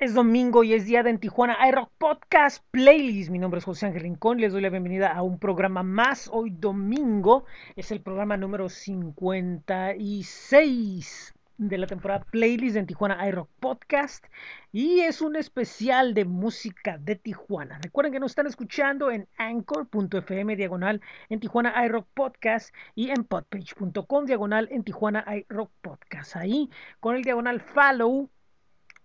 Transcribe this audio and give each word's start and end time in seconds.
Es 0.00 0.14
domingo 0.14 0.64
y 0.64 0.72
es 0.72 0.86
día 0.86 1.02
de 1.02 1.10
en 1.10 1.18
Tijuana 1.18 1.58
iRock 1.68 1.90
Podcast 1.98 2.64
Playlist. 2.70 3.28
Mi 3.28 3.38
nombre 3.38 3.58
es 3.58 3.66
José 3.66 3.84
Ángel 3.84 4.00
Rincón. 4.00 4.40
Les 4.40 4.50
doy 4.50 4.62
la 4.62 4.70
bienvenida 4.70 5.12
a 5.12 5.20
un 5.20 5.38
programa 5.38 5.82
más. 5.82 6.30
Hoy 6.32 6.48
domingo 6.48 7.44
es 7.76 7.90
el 7.90 8.00
programa 8.00 8.38
número 8.38 8.70
56 8.70 11.34
de 11.58 11.76
la 11.76 11.86
temporada 11.86 12.24
Playlist 12.30 12.72
de 12.72 12.80
en 12.80 12.86
Tijuana 12.86 13.28
iRock 13.28 13.50
Podcast. 13.60 14.24
Y 14.72 15.00
es 15.00 15.20
un 15.20 15.36
especial 15.36 16.14
de 16.14 16.24
música 16.24 16.96
de 16.96 17.16
Tijuana. 17.16 17.78
Recuerden 17.82 18.14
que 18.14 18.20
nos 18.20 18.32
están 18.32 18.46
escuchando 18.46 19.10
en 19.10 19.28
anchor.fm 19.36 20.56
diagonal 20.56 21.02
en 21.28 21.40
Tijuana 21.40 21.74
iRock 21.84 22.06
Podcast 22.14 22.74
y 22.94 23.10
en 23.10 23.24
podpage.com 23.24 24.24
diagonal 24.24 24.66
en 24.70 24.82
Tijuana 24.82 25.26
iRock 25.36 25.70
Podcast. 25.82 26.36
Ahí 26.36 26.70
con 27.00 27.16
el 27.16 27.22
diagonal 27.22 27.60
follow 27.60 28.30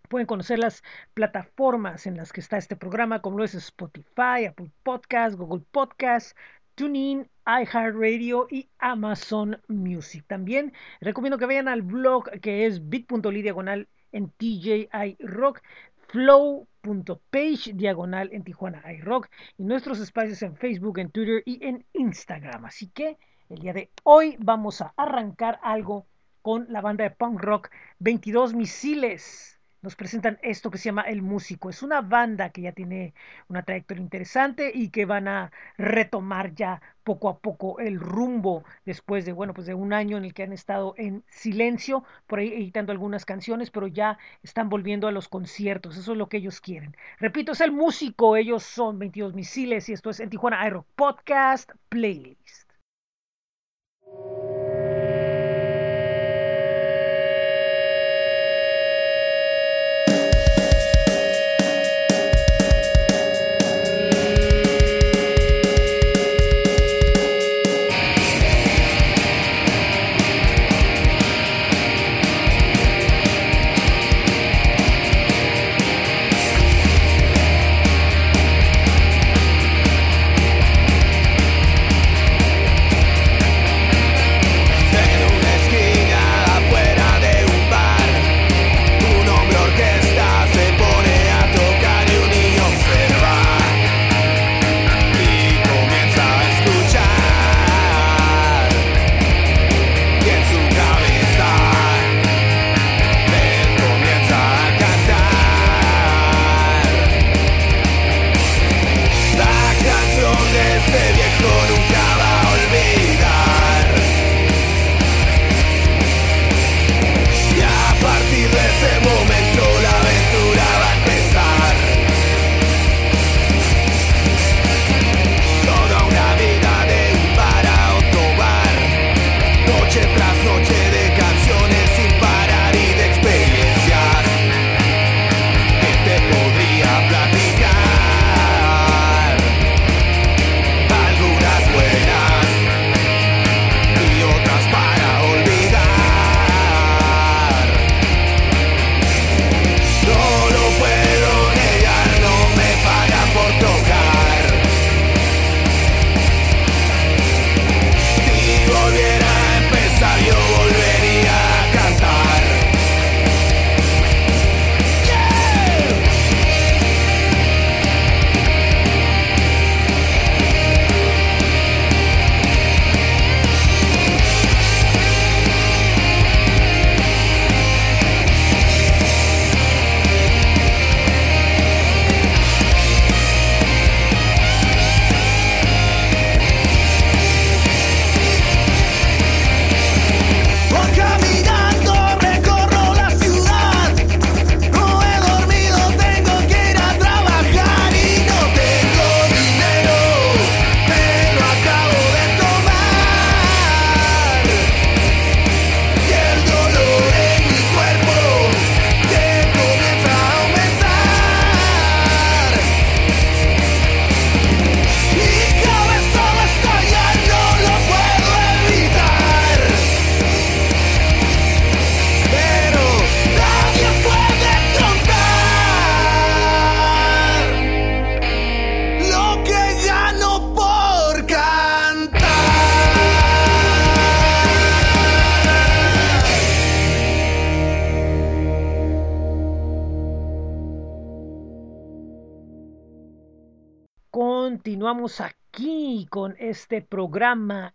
Pueden 0.07 0.27
conocer 0.27 0.59
las 0.59 0.83
plataformas 1.13 2.07
en 2.07 2.17
las 2.17 2.31
que 2.31 2.41
está 2.41 2.57
este 2.57 2.75
programa, 2.75 3.21
como 3.21 3.37
lo 3.37 3.43
es 3.43 3.55
Spotify, 3.55 4.45
Apple 4.47 4.71
Podcast, 4.83 5.35
Google 5.35 5.63
Podcast, 5.71 6.37
TuneIn, 6.75 7.29
iHeartRadio 7.45 8.47
y 8.49 8.69
Amazon 8.79 9.61
Music. 9.67 10.23
También 10.27 10.73
recomiendo 11.01 11.37
que 11.37 11.45
vayan 11.45 11.67
al 11.67 11.81
blog 11.81 12.29
que 12.41 12.65
es 12.65 12.89
bit.ly 12.89 13.41
diagonal 13.41 13.87
en 14.11 14.29
TJI 14.29 15.17
Rock, 15.19 15.61
flow.page 16.07 17.73
diagonal 17.73 18.29
en 18.31 18.43
Tijuana 18.43 18.81
iRock 18.93 19.29
y 19.57 19.63
nuestros 19.63 19.99
espacios 19.99 20.41
en 20.43 20.55
Facebook, 20.55 20.99
en 20.99 21.11
Twitter 21.11 21.43
y 21.45 21.65
en 21.65 21.85
Instagram. 21.93 22.65
Así 22.65 22.87
que 22.87 23.17
el 23.49 23.59
día 23.59 23.73
de 23.73 23.89
hoy 24.03 24.37
vamos 24.39 24.81
a 24.81 24.93
arrancar 24.95 25.59
algo 25.61 26.05
con 26.41 26.65
la 26.69 26.81
banda 26.81 27.03
de 27.03 27.11
punk 27.11 27.41
rock 27.41 27.69
22 27.99 28.53
Misiles 28.53 29.54
nos 29.85 29.95
presentan 29.95 30.39
esto 30.41 30.71
que 30.71 30.79
se 30.79 30.85
llama 30.85 31.03
El 31.03 31.21
Músico. 31.21 31.69
Es 31.69 31.83
una 31.83 32.01
banda 32.01 32.49
que 32.49 32.63
ya 32.63 32.71
tiene 32.71 33.13
una 33.47 33.61
trayectoria 33.61 34.01
interesante 34.01 34.71
y 34.73 34.89
que 34.89 35.05
van 35.05 35.27
a 35.27 35.51
retomar 35.77 36.55
ya 36.55 36.81
poco 37.03 37.29
a 37.29 37.37
poco 37.37 37.79
el 37.79 37.99
rumbo 37.99 38.63
después 38.83 39.25
de, 39.25 39.31
bueno, 39.31 39.53
pues 39.53 39.67
de 39.67 39.75
un 39.75 39.93
año 39.93 40.17
en 40.17 40.25
el 40.25 40.33
que 40.33 40.41
han 40.41 40.53
estado 40.53 40.95
en 40.97 41.23
silencio, 41.29 42.03
por 42.25 42.39
ahí 42.39 42.51
editando 42.51 42.91
algunas 42.91 43.25
canciones, 43.25 43.69
pero 43.69 43.85
ya 43.85 44.17
están 44.41 44.69
volviendo 44.69 45.07
a 45.07 45.11
los 45.11 45.29
conciertos. 45.29 45.97
Eso 45.97 46.13
es 46.13 46.17
lo 46.17 46.29
que 46.29 46.37
ellos 46.37 46.59
quieren. 46.61 46.97
Repito, 47.19 47.51
es 47.51 47.61
El 47.61 47.71
Músico. 47.71 48.35
Ellos 48.37 48.63
son 48.63 48.97
22 48.97 49.35
Misiles 49.35 49.87
y 49.87 49.93
esto 49.93 50.09
es 50.09 50.19
en 50.19 50.31
Tijuana 50.31 50.61
Aero 50.61 50.87
Podcast 50.95 51.69
Playlist. 51.89 52.71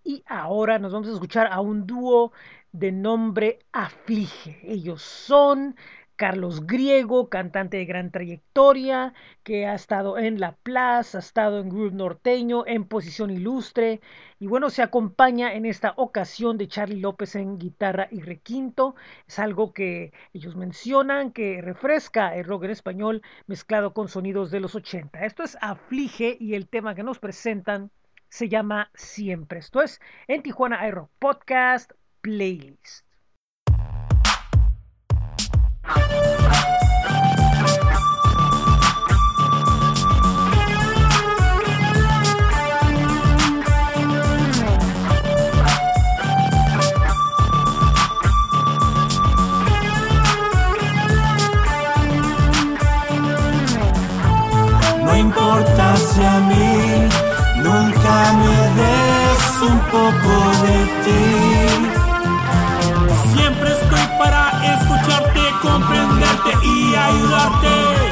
Y 0.05 0.23
ahora 0.27 0.79
nos 0.79 0.93
vamos 0.93 1.09
a 1.09 1.13
escuchar 1.13 1.49
a 1.53 1.61
un 1.61 1.87
dúo 1.87 2.33
de 2.73 2.93
nombre 2.93 3.59
Aflige. 3.73 4.59
Ellos 4.63 5.03
son 5.03 5.77
Carlos 6.17 6.67
Griego, 6.67 7.29
cantante 7.29 7.77
de 7.77 7.85
gran 7.85 8.11
trayectoria, 8.11 9.13
que 9.43 9.67
ha 9.67 9.75
estado 9.75 10.17
en 10.17 10.41
La 10.41 10.53
Plaza, 10.53 11.19
ha 11.19 11.21
estado 11.21 11.61
en 11.61 11.69
Groove 11.69 11.93
Norteño, 11.93 12.65
en 12.67 12.85
Posición 12.85 13.31
Ilustre, 13.31 14.01
y 14.39 14.47
bueno, 14.47 14.71
se 14.71 14.83
acompaña 14.83 15.53
en 15.53 15.67
esta 15.67 15.93
ocasión 15.97 16.57
de 16.57 16.69
Charlie 16.69 17.01
López 17.01 17.35
en 17.35 17.59
guitarra 17.59 18.09
y 18.11 18.23
requinto. 18.23 18.95
Es 19.29 19.39
algo 19.39 19.75
que 19.75 20.15
ellos 20.33 20.57
mencionan 20.57 21.33
que 21.33 21.61
refresca 21.61 22.35
el 22.35 22.45
rock 22.45 22.65
en 22.65 22.71
español 22.71 23.23
mezclado 23.47 23.93
con 23.93 24.09
sonidos 24.09 24.51
de 24.51 24.61
los 24.61 24.75
80. 24.75 25.27
Esto 25.27 25.43
es 25.43 25.59
Aflige 25.61 26.39
y 26.41 26.55
el 26.55 26.67
tema 26.67 26.95
que 26.95 27.03
nos 27.03 27.19
presentan 27.19 27.91
se 28.31 28.49
llama 28.49 28.91
Siempre. 28.95 29.59
Esto 29.59 29.83
es 29.83 30.01
en 30.29 30.43
Tijuana 30.43 30.81
Aero 30.81 31.11
Podcast 31.19 31.93
Playlist. 32.23 33.05
No 55.05 55.17
importa 55.17 55.97
mí 56.49 57.10
poco 59.91 60.35
de 60.63 60.79
ti. 61.05 61.23
Siempre 63.35 63.73
estoy 63.73 64.07
para 64.19 64.43
escucharte, 64.75 65.41
comprenderte 65.63 66.51
y 66.65 66.95
ayudarte. 66.95 68.10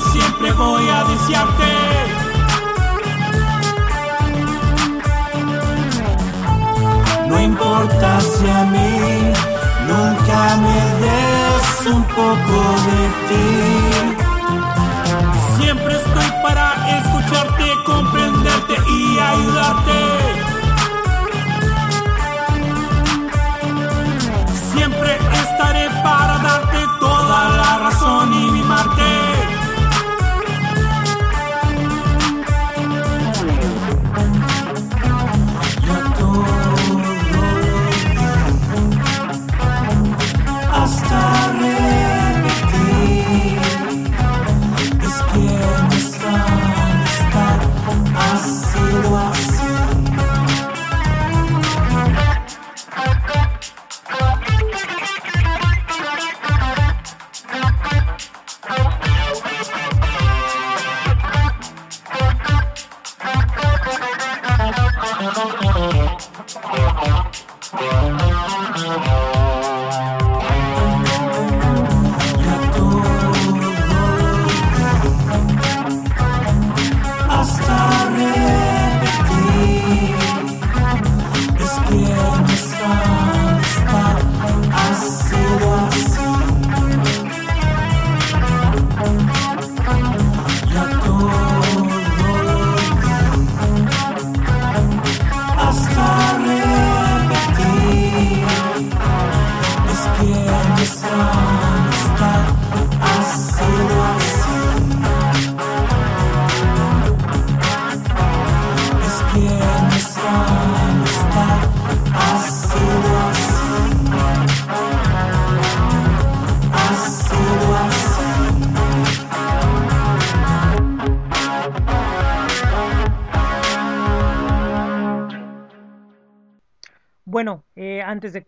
Siempre 0.00 0.52
voy 0.52 0.88
a 0.88 1.04
desearte. 1.04 1.72
No 7.28 7.40
importa 7.40 8.20
si 8.20 8.48
a 8.48 8.64
mí 8.64 9.32
nunca 9.88 10.56
me 10.64 10.80
des 11.04 11.86
un 11.94 12.02
poco 12.04 12.56
de 12.88 13.00
ti. 13.28 13.46
Siempre 15.58 15.94
estoy 15.94 16.30
para 16.42 16.66
escucharte, 16.98 17.66
comprenderte 17.84 18.74
y 18.90 19.18
ayudarte. 19.18 20.00
Siempre 24.72 25.18
estaré 25.42 25.88
para 26.02 26.38
darte 26.38 26.78
toda 27.00 27.48
la 27.50 27.78
razón 27.78 28.32
y 28.32 28.50
mimarte. 28.50 29.13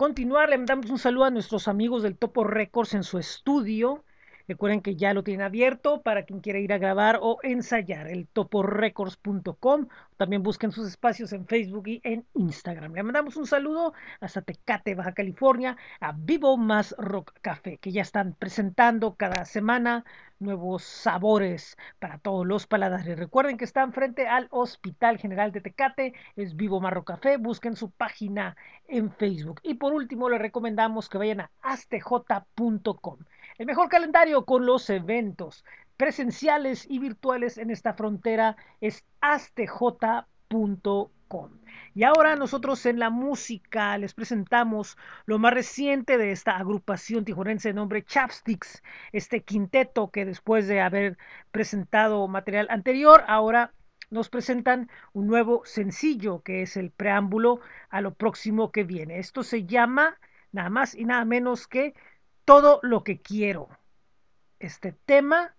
Continuar, 0.07 0.49
le 0.49 0.57
mandamos 0.57 0.89
un 0.89 1.01
saludo 1.01 1.25
a 1.25 1.31
nuestros 1.31 1.67
amigos 1.67 2.05
del 2.05 2.17
Topo 2.17 2.45
Records 2.45 2.95
en 2.95 3.03
su 3.03 3.19
estudio. 3.19 4.05
Recuerden 4.49 4.81
que 4.81 4.97
ya 4.97 5.13
lo 5.13 5.25
tienen 5.25 5.45
abierto 5.45 6.03
para 6.03 6.25
quien 6.25 6.41
quiera 6.41 6.59
ir 6.59 6.73
a 6.73 6.79
grabar 6.79 7.19
o 7.21 7.39
ensayar, 7.43 8.07
el 8.07 8.29
toporecords.com. 8.29 9.89
También 10.17 10.43
busquen 10.43 10.73
sus 10.73 10.87
espacios 10.87 11.33
en 11.33 11.47
Facebook 11.47 11.89
y 11.89 12.01
en 12.05 12.25
Instagram. 12.35 12.95
Le 12.95 13.03
mandamos 13.03 13.37
un 13.37 13.47
saludo 13.47 13.93
hasta 14.21 14.43
Tecate, 14.43 14.95
Baja 14.95 15.13
California, 15.13 15.77
a 16.01 16.13
Vivo 16.13 16.57
Más 16.57 16.95
Rock 16.99 17.33
Café, 17.43 17.79
que 17.79 17.93
ya 17.93 18.03
están 18.03 18.35
presentando 18.35 19.17
cada 19.17 19.45
semana 19.45 20.05
nuevos 20.39 20.85
sabores 20.85 21.77
para 21.99 22.19
todos 22.19 22.47
los 22.47 22.67
paladares. 22.67 23.19
Recuerden 23.19 23.57
que 23.57 23.65
están 23.65 23.93
frente 23.93 24.29
al 24.29 24.49
Hospital 24.51 25.19
General 25.19 25.53
de 25.53 25.61
Tecate, 25.61 26.15
es 26.37 26.57
Vivo 26.57 26.81
Marro 26.81 27.05
Café, 27.05 27.37
busquen 27.37 27.77
su 27.77 27.91
página 27.91 28.57
en 28.87 29.11
Facebook. 29.11 29.61
Y 29.63 29.75
por 29.75 29.93
último, 29.93 30.29
les 30.29 30.41
recomendamos 30.41 31.09
que 31.09 31.19
vayan 31.19 31.41
a 31.41 31.51
astj.com. 31.63 33.19
El 33.59 33.67
mejor 33.67 33.89
calendario 33.89 34.45
con 34.45 34.67
los 34.67 34.91
eventos 34.91 35.65
presenciales 35.97 36.87
y 36.91 36.99
virtuales 36.99 37.57
en 37.57 37.71
esta 37.71 37.95
frontera 37.95 38.57
es 38.83 39.03
astj.com. 39.21 40.27
Y 41.95 42.05
ahora 42.05 42.37
nosotros 42.37 42.85
en 42.85 42.99
la 42.99 43.09
música 43.09 43.97
les 43.97 44.13
presentamos 44.13 44.99
lo 45.25 45.39
más 45.39 45.55
reciente 45.55 46.19
de 46.19 46.33
esta 46.33 46.57
agrupación 46.57 47.25
tijurense 47.25 47.71
de 47.71 47.75
nombre 47.75 48.05
Chapsticks, 48.05 48.83
este 49.13 49.43
quinteto 49.43 50.11
que 50.11 50.27
después 50.27 50.69
de 50.69 50.83
haber 50.83 51.17
presentado 51.51 52.29
material 52.29 52.67
anterior, 52.69 53.25
ahora 53.27 53.73
nos 54.11 54.29
presentan 54.29 54.91
un 55.15 55.27
nuevo 55.27 55.63
sencillo 55.65 56.43
que 56.43 56.63
es 56.63 56.77
el 56.77 56.91
preámbulo 56.91 57.61
a 57.89 58.03
lo 58.03 58.13
próximo 58.13 58.71
que 58.71 58.85
viene. 58.85 59.19
Esto 59.19 59.43
se 59.43 59.65
llama 59.65 60.19
nada 60.53 60.71
más 60.71 60.95
y 60.95 61.07
nada 61.07 61.25
menos 61.25 61.67
que 61.67 61.95
Todo 62.47 62.79
lo 62.83 63.03
que 63.03 63.21
quiero. 63.21 63.69
Este 64.61 64.93
tema 65.05 65.55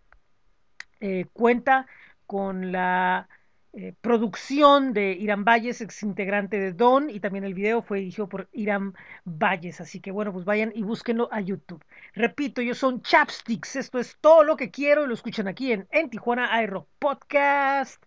eh, 1.02 1.26
cuenta 1.34 1.86
con 2.26 2.72
la 2.72 3.28
eh, 3.74 3.94
producción 4.00 4.94
de 4.94 5.12
Irán 5.12 5.44
Valles, 5.44 5.82
ex 5.82 6.02
integrante 6.02 6.58
de 6.58 6.72
Don, 6.72 7.10
y 7.10 7.20
también 7.20 7.44
el 7.44 7.54
video 7.54 7.82
fue 7.82 8.00
dirigido 8.00 8.30
por 8.30 8.48
Irán 8.54 8.96
Valles. 9.26 9.82
Así 9.82 10.00
que 10.00 10.12
bueno, 10.12 10.32
pues 10.32 10.46
vayan 10.46 10.72
y 10.74 10.84
búsquenlo 10.84 11.28
a 11.32 11.42
YouTube. 11.42 11.84
Repito, 12.14 12.62
ellos 12.62 12.78
son 12.78 13.02
Chapsticks. 13.02 13.76
Esto 13.76 14.00
es 14.00 14.18
todo 14.22 14.46
lo 14.46 14.56
que 14.56 14.72
quiero 14.72 15.04
y 15.04 15.08
lo 15.08 15.14
escuchan 15.14 15.50
aquí 15.50 15.74
en, 15.74 15.88
en 15.92 16.10
Tijuana 16.10 16.64
iRock 16.64 16.88
Podcast 17.00 18.02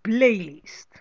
Playlist. 0.00 0.96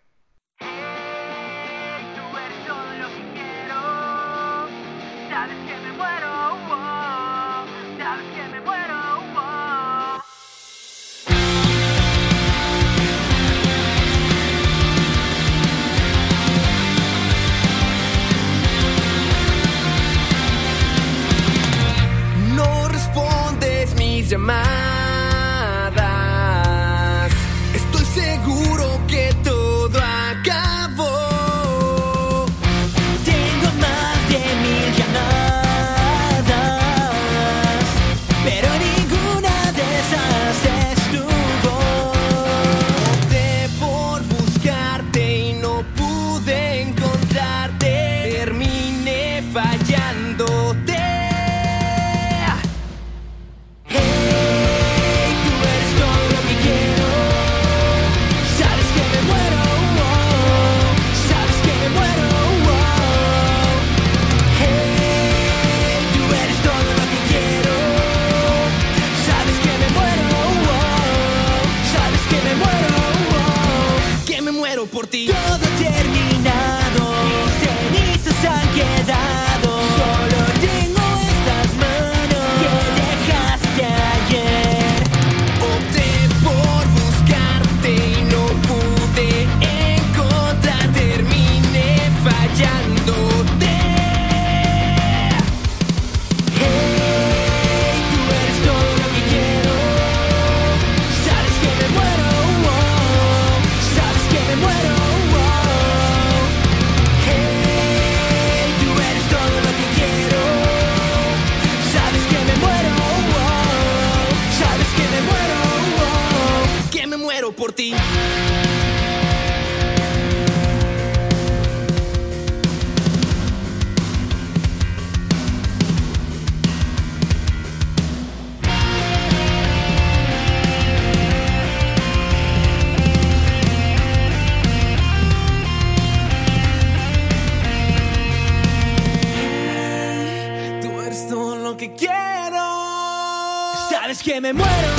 Me 144.46 144.54
muero. 144.54 144.96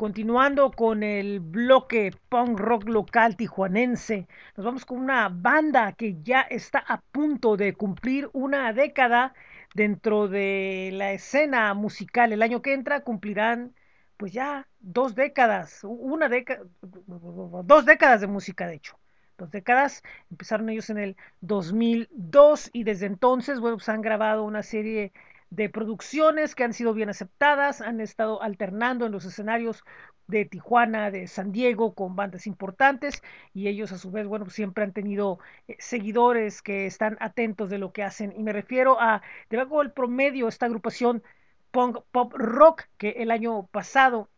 Continuando 0.00 0.70
con 0.70 1.02
el 1.02 1.40
bloque 1.40 2.14
punk 2.30 2.58
rock 2.58 2.88
local 2.88 3.36
tijuanense, 3.36 4.28
nos 4.56 4.64
vamos 4.64 4.86
con 4.86 4.96
una 4.96 5.28
banda 5.28 5.92
que 5.92 6.22
ya 6.22 6.40
está 6.40 6.78
a 6.78 7.02
punto 7.02 7.58
de 7.58 7.74
cumplir 7.74 8.30
una 8.32 8.72
década 8.72 9.34
dentro 9.74 10.28
de 10.28 10.90
la 10.92 11.12
escena 11.12 11.74
musical. 11.74 12.32
El 12.32 12.42
año 12.42 12.62
que 12.62 12.74
entra 12.74 13.00
cumplirán 13.00 13.74
pues 14.16 14.32
ya 14.32 14.68
dos 14.80 15.14
décadas, 15.14 15.80
una 15.82 16.28
década, 16.28 16.62
dos 16.82 17.86
décadas 17.86 18.20
de 18.20 18.26
música 18.26 18.66
de 18.66 18.74
hecho. 18.74 18.98
Dos 19.38 19.50
décadas, 19.50 20.02
empezaron 20.30 20.68
ellos 20.68 20.90
en 20.90 20.98
el 20.98 21.16
2002 21.40 22.68
y 22.74 22.84
desde 22.84 23.06
entonces, 23.06 23.58
bueno, 23.58 23.78
pues 23.78 23.88
han 23.88 24.02
grabado 24.02 24.44
una 24.44 24.62
serie 24.62 25.12
de 25.48 25.70
producciones 25.70 26.54
que 26.54 26.64
han 26.64 26.74
sido 26.74 26.92
bien 26.92 27.08
aceptadas, 27.08 27.80
han 27.80 28.00
estado 28.00 28.42
alternando 28.42 29.06
en 29.06 29.12
los 29.12 29.24
escenarios 29.24 29.82
de 30.30 30.44
Tijuana, 30.44 31.10
de 31.10 31.26
San 31.26 31.52
Diego, 31.52 31.94
con 31.94 32.16
bandas 32.16 32.46
importantes 32.46 33.22
y 33.52 33.68
ellos 33.68 33.92
a 33.92 33.98
su 33.98 34.10
vez, 34.10 34.26
bueno, 34.26 34.48
siempre 34.50 34.84
han 34.84 34.92
tenido 34.92 35.38
eh, 35.68 35.76
seguidores 35.78 36.62
que 36.62 36.86
están 36.86 37.16
atentos 37.20 37.70
de 37.70 37.78
lo 37.78 37.92
que 37.92 38.02
hacen 38.02 38.32
y 38.36 38.42
me 38.42 38.52
refiero 38.52 39.00
a, 39.00 39.22
debajo 39.50 39.80
del 39.80 39.92
promedio, 39.92 40.48
esta 40.48 40.66
agrupación 40.66 41.22
punk 41.70 41.98
pop 42.10 42.32
rock 42.34 42.84
que 42.98 43.10
el 43.18 43.30
año 43.30 43.66
pasado 43.68 44.28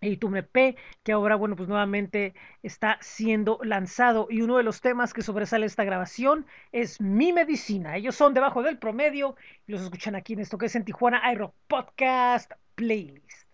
y 0.00 0.16
P 0.16 0.76
que 1.02 1.12
ahora, 1.12 1.36
bueno, 1.36 1.56
pues 1.56 1.68
nuevamente 1.68 2.34
está 2.62 2.98
siendo 3.00 3.58
lanzado. 3.62 4.28
Y 4.30 4.42
uno 4.42 4.56
de 4.56 4.62
los 4.62 4.80
temas 4.80 5.12
que 5.12 5.22
sobresale 5.22 5.66
esta 5.66 5.84
grabación 5.84 6.46
es 6.72 7.00
Mi 7.00 7.32
Medicina. 7.32 7.96
Ellos 7.96 8.14
son 8.14 8.34
debajo 8.34 8.62
del 8.62 8.78
promedio 8.78 9.36
y 9.66 9.72
los 9.72 9.82
escuchan 9.82 10.14
aquí 10.14 10.34
en 10.34 10.40
esto 10.40 10.58
que 10.58 10.66
es 10.66 10.76
en 10.76 10.84
Tijuana 10.84 11.32
iRock 11.32 11.54
Podcast 11.66 12.52
Playlist. 12.74 13.47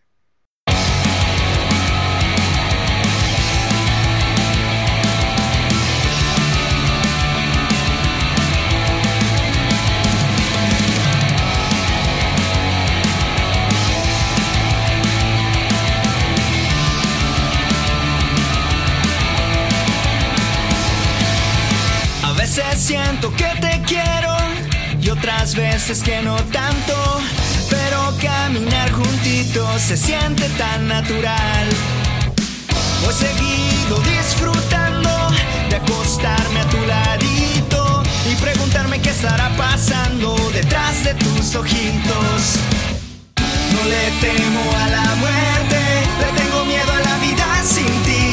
Veces 22.56 22.84
siento 22.84 23.32
que 23.34 23.50
te 23.60 23.82
quiero 23.84 24.36
y 25.00 25.10
otras 25.10 25.56
veces 25.56 26.02
que 26.02 26.22
no 26.22 26.36
tanto. 26.52 26.94
Pero 27.68 28.14
caminar 28.20 28.92
juntitos 28.92 29.82
se 29.82 29.96
siente 29.96 30.48
tan 30.50 30.86
natural. 30.86 31.68
He 33.08 33.12
seguido 33.12 33.98
disfrutando 34.00 35.10
de 35.68 35.76
acostarme 35.76 36.60
a 36.60 36.68
tu 36.68 36.78
ladito 36.86 38.02
y 38.30 38.34
preguntarme 38.36 39.00
qué 39.00 39.10
estará 39.10 39.48
pasando 39.56 40.36
detrás 40.52 41.04
de 41.04 41.14
tus 41.14 41.56
ojitos. 41.56 42.58
No 43.72 43.84
le 43.88 44.10
temo 44.20 44.62
a 44.76 44.88
la 44.90 45.14
muerte, 45.16 45.80
le 46.20 46.42
tengo 46.42 46.64
miedo 46.66 46.92
a 46.92 47.00
la 47.00 47.16
vida 47.18 47.46
sin 47.64 48.02
ti. 48.04 48.23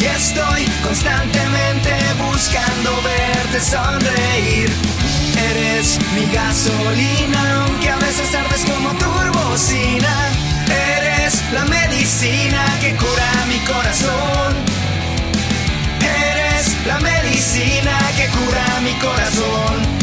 Y 0.00 0.06
estoy 0.06 0.64
constantemente 0.82 1.92
buscando 2.16 3.02
verte 3.02 3.60
sonreír. 3.60 4.70
Eres 5.50 5.98
mi 6.14 6.24
gasolina, 6.32 7.64
aunque 7.64 7.90
a 7.90 7.96
veces 7.96 8.34
ardes 8.34 8.64
como 8.64 8.94
turbocina. 8.94 10.30
Eres 10.96 11.42
la 11.52 11.66
medicina 11.66 12.64
que 12.80 12.96
cura 12.96 13.44
mi 13.46 13.58
corazón. 13.60 14.56
Eres 16.00 16.74
la 16.86 16.98
medicina 17.00 17.98
que 18.16 18.26
cura 18.28 18.80
mi 18.82 18.94
corazón. 18.94 19.99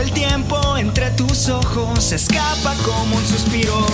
El 0.00 0.12
tiempo 0.12 0.76
entre 0.78 1.10
tus 1.10 1.48
ojos 1.48 2.10
escapa 2.12 2.74
como 2.84 3.16
un 3.16 3.26
suspiro. 3.26 3.84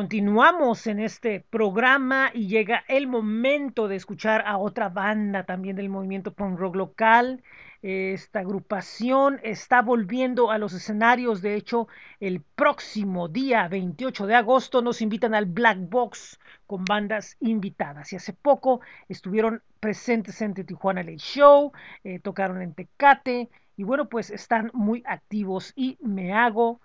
Continuamos 0.00 0.86
en 0.86 0.98
este 0.98 1.44
programa 1.50 2.30
y 2.32 2.48
llega 2.48 2.84
el 2.88 3.06
momento 3.06 3.86
de 3.86 3.96
escuchar 3.96 4.42
a 4.46 4.56
otra 4.56 4.88
banda 4.88 5.44
también 5.44 5.76
del 5.76 5.90
movimiento 5.90 6.32
punk 6.32 6.58
rock 6.58 6.76
local. 6.76 7.42
Esta 7.82 8.40
agrupación 8.40 9.40
está 9.42 9.82
volviendo 9.82 10.50
a 10.50 10.56
los 10.56 10.72
escenarios. 10.72 11.42
De 11.42 11.54
hecho, 11.54 11.86
el 12.18 12.40
próximo 12.40 13.28
día 13.28 13.68
28 13.68 14.26
de 14.26 14.36
agosto 14.36 14.80
nos 14.80 15.02
invitan 15.02 15.34
al 15.34 15.44
Black 15.44 15.76
Box 15.90 16.40
con 16.66 16.86
bandas 16.86 17.36
invitadas. 17.40 18.10
Y 18.14 18.16
hace 18.16 18.32
poco 18.32 18.80
estuvieron 19.06 19.62
presentes 19.80 20.40
en 20.40 20.54
The 20.54 20.64
Tijuana 20.64 21.02
Late 21.02 21.18
Show, 21.18 21.72
eh, 22.04 22.20
tocaron 22.20 22.62
en 22.62 22.72
Tecate 22.72 23.50
y 23.76 23.82
bueno, 23.82 24.08
pues 24.08 24.30
están 24.30 24.70
muy 24.72 25.02
activos 25.04 25.74
y 25.76 25.98
me 26.00 26.32
hago 26.32 26.80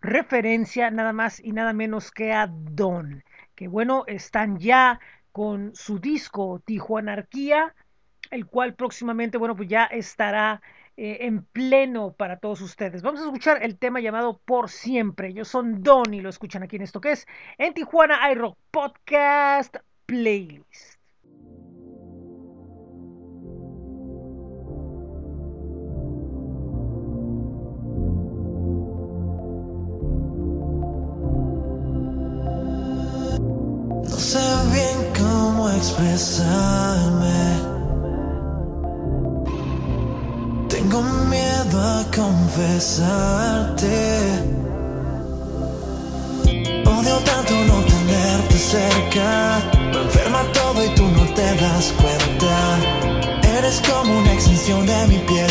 referencia 0.00 0.90
nada 0.90 1.12
más 1.12 1.40
y 1.40 1.52
nada 1.52 1.72
menos 1.72 2.10
que 2.10 2.32
a 2.32 2.46
Don, 2.48 3.24
que 3.54 3.68
bueno, 3.68 4.04
están 4.06 4.58
ya 4.58 5.00
con 5.32 5.74
su 5.74 5.98
disco 5.98 6.62
Tijuanarquía, 6.64 7.74
el 8.30 8.46
cual 8.46 8.74
próximamente, 8.74 9.38
bueno, 9.38 9.56
pues 9.56 9.68
ya 9.68 9.84
estará 9.84 10.60
eh, 10.96 11.26
en 11.26 11.44
pleno 11.44 12.12
para 12.12 12.38
todos 12.38 12.60
ustedes. 12.60 13.02
Vamos 13.02 13.20
a 13.20 13.24
escuchar 13.24 13.62
el 13.62 13.78
tema 13.78 14.00
llamado 14.00 14.40
Por 14.44 14.68
Siempre. 14.68 15.28
Ellos 15.28 15.48
son 15.48 15.82
Don 15.82 16.12
y 16.12 16.20
lo 16.20 16.28
escuchan 16.28 16.62
aquí 16.62 16.76
en 16.76 16.82
esto 16.82 17.00
que 17.00 17.12
es 17.12 17.26
en 17.56 17.72
Tijuana 17.72 18.32
iRock 18.32 18.58
Podcast 18.70 19.76
Playlist. 20.06 20.97
Tengo 40.68 41.00
miedo 41.30 41.80
a 41.80 42.04
confesarte. 42.12 43.86
Odio 46.84 47.18
tanto 47.18 47.54
no 47.68 47.84
tenerte 47.84 48.58
cerca. 48.58 49.60
Me 49.92 50.00
enferma 50.02 50.42
todo 50.52 50.84
y 50.84 50.88
tú 50.96 51.04
no 51.06 51.24
te 51.34 51.54
das 51.54 51.92
cuenta. 51.92 52.78
Eres 53.56 53.80
como 53.88 54.18
una 54.18 54.32
extensión 54.32 54.86
de 54.86 55.06
mi 55.06 55.18
piel. 55.18 55.47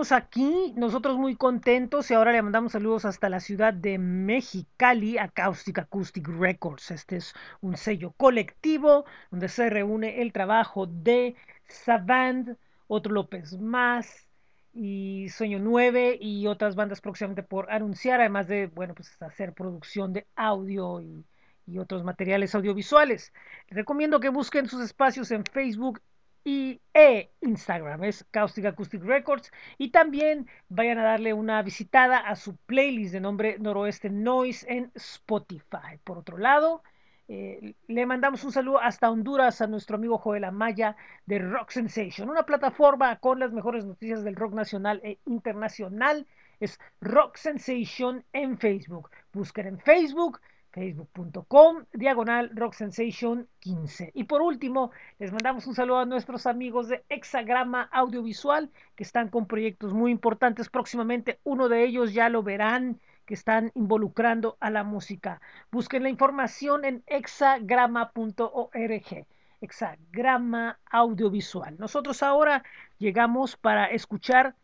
Aquí, 0.00 0.72
nosotros 0.76 1.18
muy 1.18 1.36
contentos 1.36 2.10
y 2.10 2.14
ahora 2.14 2.32
le 2.32 2.40
mandamos 2.40 2.72
saludos 2.72 3.04
hasta 3.04 3.28
la 3.28 3.38
ciudad 3.38 3.74
de 3.74 3.98
Mexicali, 3.98 5.18
a 5.18 5.24
Acoustic 5.24 6.26
Records. 6.26 6.90
Este 6.90 7.16
es 7.16 7.34
un 7.60 7.76
sello 7.76 8.12
colectivo 8.16 9.04
donde 9.30 9.48
se 9.48 9.68
reúne 9.68 10.22
el 10.22 10.32
trabajo 10.32 10.86
de 10.86 11.36
Savant, 11.66 12.56
otro 12.88 13.12
López 13.12 13.58
Más 13.58 14.26
y 14.72 15.28
Sueño 15.28 15.58
9 15.60 16.16
y 16.18 16.46
otras 16.46 16.76
bandas 16.76 17.02
próximamente 17.02 17.42
por 17.42 17.70
anunciar, 17.70 18.20
además 18.20 18.48
de, 18.48 18.68
bueno, 18.68 18.94
pues 18.94 19.20
hacer 19.20 19.52
producción 19.52 20.14
de 20.14 20.26
audio 20.34 21.02
y, 21.02 21.26
y 21.66 21.78
otros 21.78 22.04
materiales 22.04 22.54
audiovisuales. 22.54 23.34
Les 23.68 23.76
recomiendo 23.76 24.18
que 24.18 24.30
busquen 24.30 24.66
sus 24.66 24.82
espacios 24.82 25.30
en 25.30 25.44
Facebook 25.44 26.00
y 26.44 26.80
e 26.94 27.30
Instagram 27.40 28.04
es 28.04 28.24
Caustic 28.30 28.64
Acoustic 28.64 29.02
Records 29.02 29.52
y 29.78 29.90
también 29.90 30.48
vayan 30.68 30.98
a 30.98 31.04
darle 31.04 31.34
una 31.34 31.62
visitada 31.62 32.18
a 32.18 32.36
su 32.36 32.56
playlist 32.56 33.12
de 33.12 33.20
nombre 33.20 33.58
Noroeste 33.58 34.10
Noise 34.10 34.66
en 34.68 34.92
Spotify. 34.94 35.98
Por 36.04 36.18
otro 36.18 36.38
lado, 36.38 36.82
eh, 37.28 37.74
le 37.86 38.06
mandamos 38.06 38.42
un 38.42 38.50
saludo 38.50 38.80
hasta 38.80 39.10
Honduras 39.10 39.60
a 39.60 39.66
nuestro 39.66 39.96
amigo 39.96 40.18
Joel 40.18 40.44
Amaya 40.44 40.96
de 41.26 41.38
Rock 41.38 41.70
Sensation, 41.70 42.28
una 42.28 42.44
plataforma 42.44 43.20
con 43.20 43.38
las 43.38 43.52
mejores 43.52 43.84
noticias 43.84 44.24
del 44.24 44.34
rock 44.34 44.54
nacional 44.54 45.00
e 45.04 45.20
internacional. 45.26 46.26
Es 46.58 46.80
Rock 47.00 47.36
Sensation 47.36 48.24
en 48.32 48.58
Facebook. 48.58 49.10
Busquen 49.32 49.66
en 49.68 49.78
Facebook 49.78 50.40
facebook.com 50.70 51.84
diagonal 51.92 52.50
rock 52.54 52.74
sensation 52.74 53.48
15 53.60 54.12
y 54.14 54.24
por 54.24 54.42
último 54.42 54.90
les 55.18 55.32
mandamos 55.32 55.66
un 55.66 55.74
saludo 55.74 55.98
a 55.98 56.06
nuestros 56.06 56.46
amigos 56.46 56.88
de 56.88 57.04
hexagrama 57.08 57.88
audiovisual 57.92 58.70
que 58.94 59.02
están 59.02 59.28
con 59.28 59.46
proyectos 59.46 59.92
muy 59.92 60.10
importantes. 60.10 60.68
Próximamente 60.68 61.40
uno 61.44 61.68
de 61.68 61.84
ellos 61.84 62.12
ya 62.12 62.28
lo 62.28 62.42
verán 62.42 63.00
que 63.26 63.34
están 63.34 63.70
involucrando 63.74 64.56
a 64.60 64.70
la 64.70 64.84
música. 64.84 65.40
Busquen 65.70 66.02
la 66.02 66.10
información 66.10 66.84
en 66.84 67.02
hexagrama.org 67.06 69.26
hexagrama 69.60 70.78
audiovisual. 70.90 71.76
Nosotros 71.78 72.22
ahora 72.22 72.64
llegamos 72.98 73.56
para 73.56 73.86
escuchar 73.86 74.56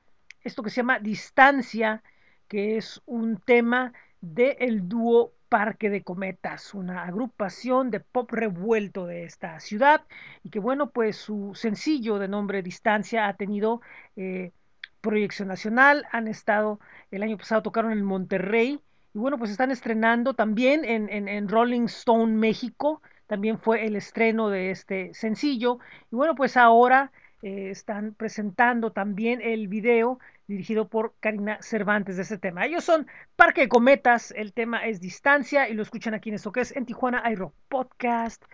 esto 0.42 0.62
que 0.62 0.71
se 0.71 0.77
llama 0.77 1.01
distancia 1.01 2.03
que 2.49 2.77
es 2.77 3.03
un 3.07 3.38
tema 3.38 3.92
del 4.21 4.57
el 4.59 4.88
dúo 4.88 5.33
Parque 5.57 5.88
de 5.88 6.03
Cometas, 6.03 6.75
una 6.75 7.05
agrupación 7.05 7.90
de 7.90 8.01
pop 8.01 8.31
revuelto 8.31 9.07
de 9.07 9.25
esta 9.25 9.59
ciudad 9.59 10.03
y 10.45 10.51
que 10.51 10.59
bueno, 10.59 10.90
pues 10.90 11.16
su 11.16 11.53
sencillo 11.55 12.19
de 12.19 12.29
nombre 12.29 12.62
Distancia 12.62 13.27
ha 13.27 13.37
tenido 13.38 13.81
eh, 14.16 14.53
proyección 15.01 15.49
nacional, 15.49 16.05
han 16.12 16.29
estado, 16.29 16.79
el 17.11 17.23
año 17.23 17.38
pasado 17.38 17.62
tocaron 17.62 17.92
en 17.92 18.05
Monterrey 18.05 18.83
y 19.14 19.19
bueno, 19.19 19.38
pues 19.38 19.51
están 19.51 19.71
estrenando 19.71 20.35
también 20.35 20.85
en, 20.85 21.09
en, 21.09 21.27
en 21.27 21.49
Rolling 21.49 21.87
Stone 21.87 22.35
México, 22.35 23.01
también 23.27 23.59
fue 23.59 23.87
el 23.87 23.97
estreno 23.97 24.51
de 24.51 24.71
este 24.71 25.14
sencillo 25.14 25.79
y 26.12 26.16
bueno, 26.16 26.35
pues 26.35 26.59
ahora 26.59 27.12
eh, 27.40 27.71
están 27.71 28.12
presentando 28.12 28.92
también 28.92 29.40
el 29.40 29.69
video 29.69 30.19
dirigido 30.47 30.89
por 30.89 31.15
Karina 31.21 31.59
Cervantes 31.61 32.17
de 32.17 32.23
este 32.23 32.39
tema. 32.39 32.65
Ellos 32.67 32.85
son 32.85 33.07
Parque 33.37 33.63
de 33.63 33.69
Cometas, 33.69 34.33
el 34.37 34.53
tema 34.53 34.87
es 34.87 35.01
Distancia 35.01 35.69
y 35.69 35.75
lo 35.75 35.83
escuchan 35.83 36.15
aquí 36.15 36.29
en 36.29 36.37
esto 36.37 36.53
que 36.53 36.61
es 36.61 36.75
en 36.77 36.87
Tijuana 36.87 37.23
iRock 37.31 37.55
Podcast. 37.69 38.45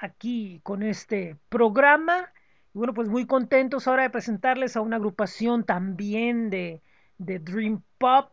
Aquí 0.00 0.60
con 0.62 0.82
este 0.82 1.36
programa. 1.48 2.32
Y 2.74 2.78
bueno, 2.78 2.94
pues 2.94 3.08
muy 3.08 3.26
contentos 3.26 3.86
ahora 3.86 4.02
de 4.02 4.10
presentarles 4.10 4.76
a 4.76 4.80
una 4.80 4.96
agrupación 4.96 5.64
también 5.64 6.50
de, 6.50 6.82
de 7.18 7.38
Dream 7.38 7.82
Pop, 7.98 8.30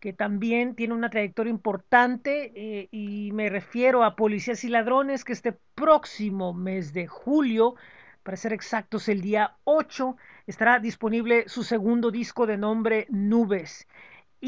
que 0.00 0.12
también 0.12 0.74
tiene 0.74 0.94
una 0.94 1.10
trayectoria 1.10 1.50
importante, 1.50 2.52
eh, 2.54 2.88
y 2.90 3.32
me 3.32 3.48
refiero 3.48 4.04
a 4.04 4.16
Policías 4.16 4.64
y 4.64 4.68
Ladrones, 4.68 5.24
que 5.24 5.32
este 5.32 5.52
próximo 5.74 6.52
mes 6.52 6.92
de 6.92 7.06
julio, 7.06 7.74
para 8.22 8.36
ser 8.36 8.52
exactos, 8.52 9.08
el 9.08 9.20
día 9.20 9.56
8, 9.64 10.16
estará 10.46 10.78
disponible 10.78 11.48
su 11.48 11.62
segundo 11.62 12.10
disco 12.10 12.46
de 12.46 12.56
nombre 12.56 13.06
Nubes. 13.10 13.86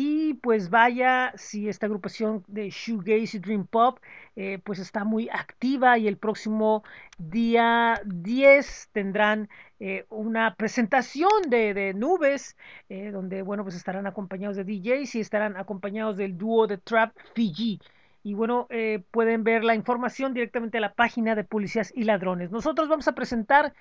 Y 0.00 0.34
pues 0.34 0.70
vaya, 0.70 1.32
si 1.34 1.68
esta 1.68 1.86
agrupación 1.86 2.44
de 2.46 2.70
Shoegaze 2.70 3.38
y 3.38 3.40
Dream 3.40 3.66
Pop 3.66 3.98
eh, 4.36 4.60
pues 4.62 4.78
está 4.78 5.02
muy 5.02 5.28
activa 5.28 5.98
y 5.98 6.06
el 6.06 6.18
próximo 6.18 6.84
día 7.18 8.00
10 8.04 8.90
tendrán 8.92 9.48
eh, 9.80 10.06
una 10.08 10.54
presentación 10.54 11.28
de, 11.48 11.74
de 11.74 11.94
Nubes, 11.94 12.56
eh, 12.88 13.10
donde 13.10 13.42
bueno, 13.42 13.64
pues 13.64 13.74
estarán 13.74 14.06
acompañados 14.06 14.56
de 14.56 14.62
DJs 14.62 15.16
y 15.16 15.20
estarán 15.20 15.56
acompañados 15.56 16.16
del 16.16 16.38
dúo 16.38 16.68
de 16.68 16.78
Trap 16.78 17.16
Fiji. 17.34 17.80
Y 18.22 18.34
bueno, 18.34 18.68
pueden 19.10 19.42
ver 19.42 19.64
la 19.64 19.74
información 19.74 20.32
directamente 20.32 20.78
a 20.78 20.80
la 20.80 20.94
página 20.94 21.34
de 21.34 21.42
Policías 21.42 21.92
y 21.96 22.04
Ladrones. 22.04 22.52
Nosotros 22.52 22.88
vamos 22.88 23.08
a 23.08 23.16
presentar 23.16 23.74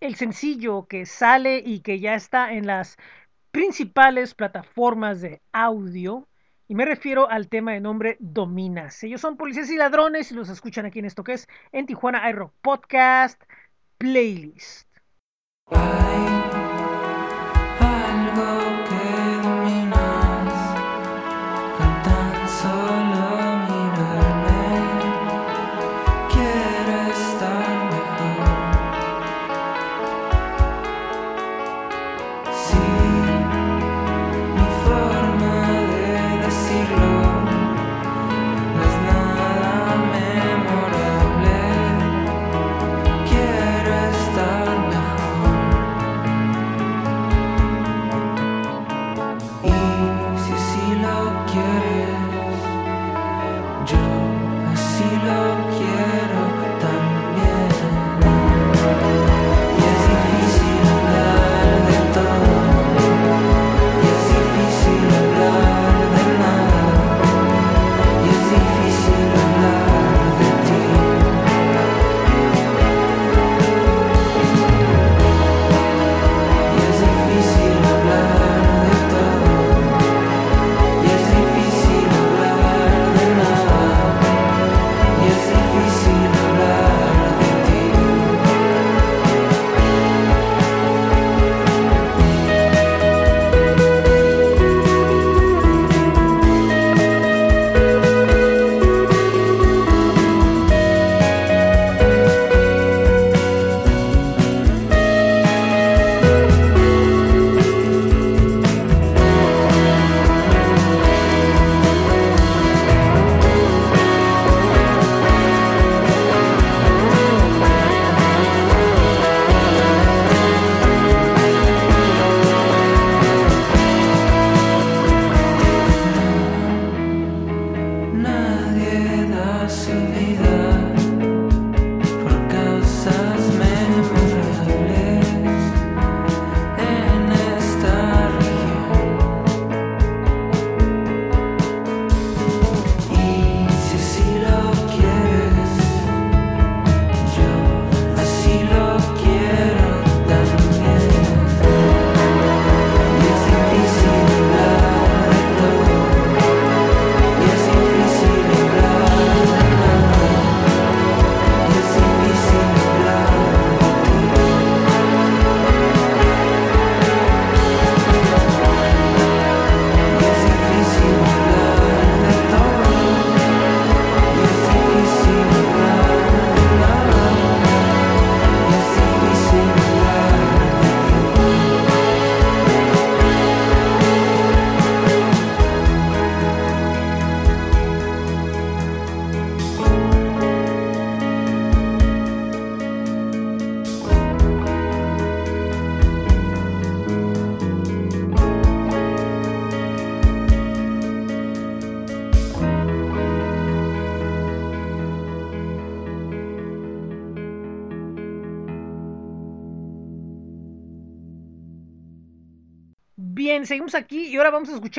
el 0.00 0.14
sencillo 0.14 0.86
que 0.86 1.06
sale 1.06 1.62
y 1.64 1.80
que 1.80 1.98
ya 1.98 2.14
está 2.14 2.52
en 2.52 2.66
las 2.66 2.96
principales 3.56 4.34
plataformas 4.34 5.22
de 5.22 5.40
audio. 5.50 6.28
Y 6.68 6.74
me 6.74 6.84
refiero 6.84 7.30
al 7.30 7.48
tema 7.48 7.72
de 7.72 7.80
nombre 7.80 8.18
Dominas. 8.20 9.02
Ellos 9.02 9.22
son 9.22 9.38
policías 9.38 9.70
y 9.70 9.78
ladrones 9.78 10.30
y 10.30 10.34
los 10.34 10.50
escuchan 10.50 10.84
aquí 10.84 10.98
en 10.98 11.06
esto 11.06 11.24
que 11.24 11.32
es 11.32 11.48
en 11.72 11.86
Tijuana 11.86 12.28
iRock 12.28 12.52
Podcast 12.60 13.42
Playlist. 13.96 14.86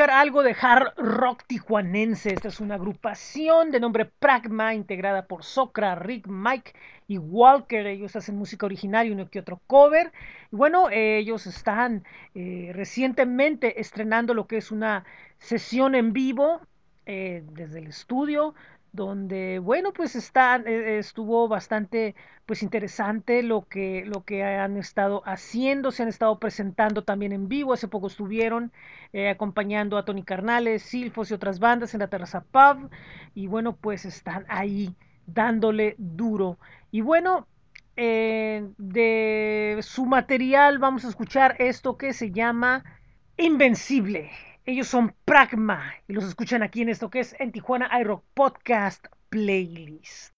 Algo 0.06 0.44
de 0.44 0.56
hard 0.60 0.94
rock 0.98 1.44
tijuanense. 1.48 2.34
Esta 2.34 2.50
es 2.50 2.60
una 2.60 2.76
agrupación 2.76 3.72
de 3.72 3.80
nombre 3.80 4.06
Pragma, 4.06 4.76
integrada 4.76 5.26
por 5.26 5.44
Socra, 5.44 5.96
Rick, 5.96 6.28
Mike 6.28 6.74
y 7.08 7.18
Walker. 7.18 7.88
Ellos 7.88 8.16
hacen 8.16 8.38
música 8.38 8.66
original 8.68 9.08
y 9.08 9.12
uno 9.12 9.30
que 9.30 9.40
otro 9.40 9.60
cover. 9.66 10.12
Y 10.52 10.56
bueno, 10.56 10.90
eh, 10.90 11.18
ellos 11.18 11.48
están 11.48 12.04
eh, 12.36 12.72
recientemente 12.74 13.82
estrenando 13.82 14.34
lo 14.34 14.46
que 14.46 14.58
es 14.58 14.72
una 14.72 15.04
sesión 15.40 15.96
en 15.96 16.14
vivo 16.14 16.62
eh, 17.08 17.44
desde 17.54 17.80
el 17.80 17.88
estudio 17.88 18.54
donde, 18.98 19.60
bueno, 19.60 19.94
pues 19.94 20.16
está, 20.16 20.58
eh, 20.58 20.98
estuvo 20.98 21.48
bastante, 21.48 22.16
pues 22.46 22.64
interesante 22.64 23.44
lo 23.44 23.66
que, 23.68 24.04
lo 24.06 24.26
que 24.26 24.44
han 24.44 24.78
estado 24.78 25.22
haciendo, 25.26 25.92
se 25.92 26.04
han 26.04 26.10
estado 26.10 26.40
presentando 26.40 27.04
también 27.04 27.32
en 27.32 27.48
vivo, 27.48 27.74
hace 27.74 27.88
poco 27.88 28.08
estuvieron 28.08 28.72
eh, 29.14 29.30
acompañando 29.30 29.98
a 29.98 30.06
Tony 30.06 30.24
Carnales, 30.24 30.84
Silfos 30.84 31.32
y 31.32 31.34
otras 31.34 31.60
bandas 31.60 31.94
en 31.94 32.02
la 32.02 32.10
terraza 32.10 32.42
pub. 32.42 32.90
Y 33.34 33.48
bueno, 33.48 33.76
pues 33.76 34.06
están 34.06 34.46
ahí 34.50 34.96
dándole 35.26 35.96
duro. 35.98 36.58
Y 36.92 37.02
bueno, 37.02 37.48
eh, 37.96 38.68
de 38.78 39.80
su 39.82 40.06
material 40.06 40.78
vamos 40.80 41.06
a 41.06 41.10
escuchar 41.10 41.56
esto 41.60 41.98
que 41.98 42.14
se 42.14 42.32
llama 42.32 42.84
Invencible. 43.38 44.30
Ellos 44.66 44.88
son 44.88 45.16
Pragma 45.26 45.94
y 46.08 46.14
los 46.14 46.26
escuchan 46.26 46.62
aquí 46.62 46.82
en 46.82 46.90
esto 46.90 47.10
que 47.10 47.22
es 47.22 47.36
en 47.40 47.52
Tijuana 47.52 47.90
iRock 48.00 48.24
Podcast 48.34 49.06
Playlist. 49.30 50.34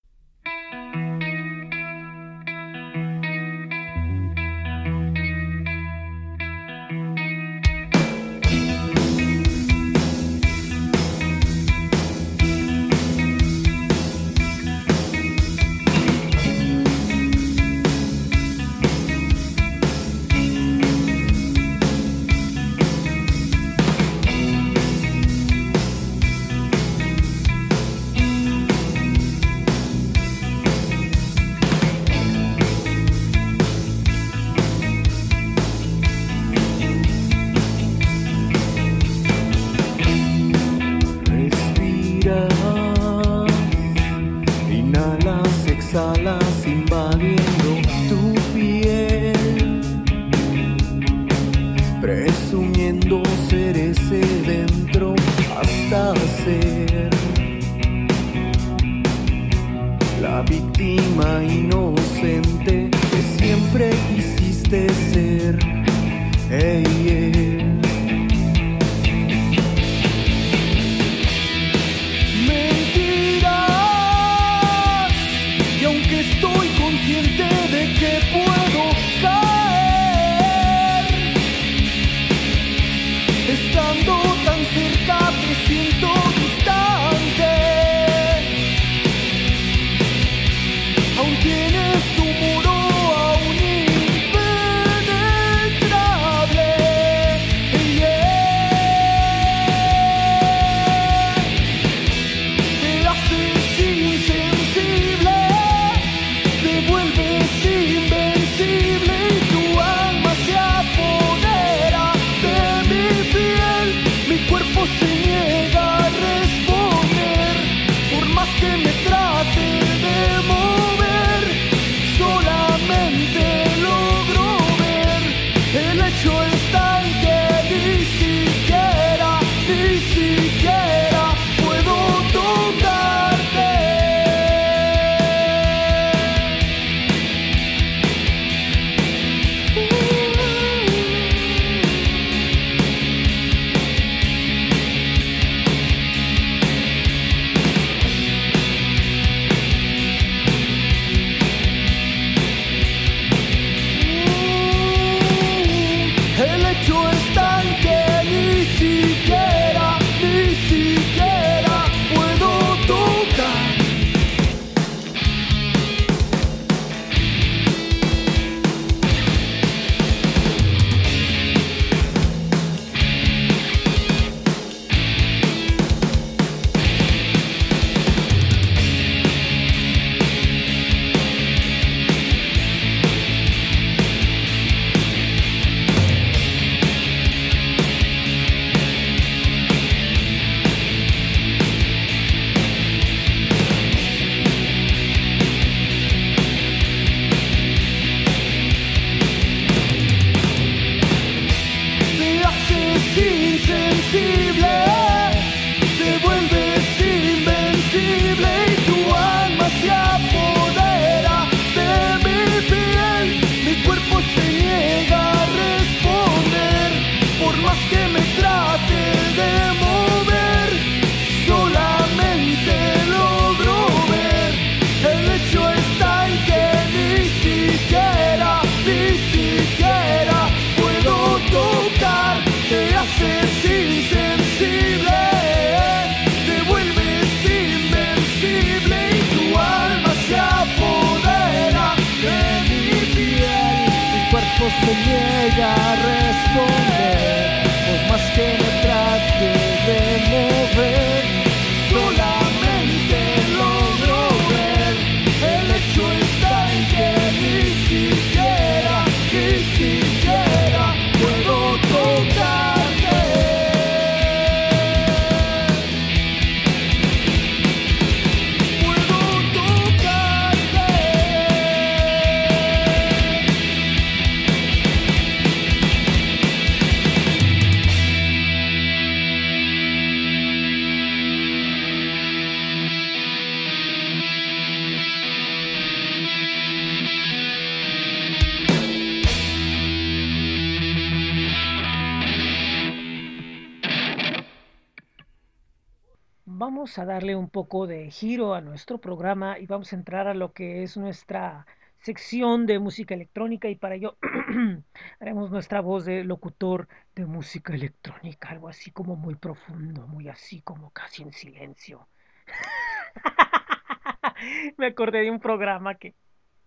Darle 297.19 297.35
un 297.35 297.49
poco 297.49 297.85
de 297.85 298.09
giro 298.11 298.53
a 298.53 298.61
nuestro 298.61 298.97
programa 298.97 299.59
y 299.59 299.65
vamos 299.65 299.91
a 299.91 299.97
entrar 299.97 300.29
a 300.29 300.33
lo 300.33 300.53
que 300.53 300.83
es 300.83 300.95
nuestra 300.95 301.65
sección 301.99 302.65
de 302.65 302.79
música 302.79 303.13
electrónica 303.13 303.67
y 303.67 303.75
para 303.75 303.95
ello 303.95 304.17
haremos 305.19 305.51
nuestra 305.51 305.81
voz 305.81 306.05
de 306.05 306.23
locutor 306.23 306.87
de 307.15 307.25
música 307.25 307.73
electrónica, 307.73 308.47
algo 308.47 308.69
así 308.69 308.91
como 308.91 309.17
muy 309.17 309.35
profundo, 309.35 310.07
muy 310.07 310.29
así 310.29 310.61
como 310.61 310.91
casi 310.91 311.23
en 311.23 311.33
silencio. 311.33 312.07
Me 314.77 314.87
acordé 314.87 315.19
de 315.19 315.31
un 315.31 315.41
programa 315.41 315.95
que, 315.95 316.15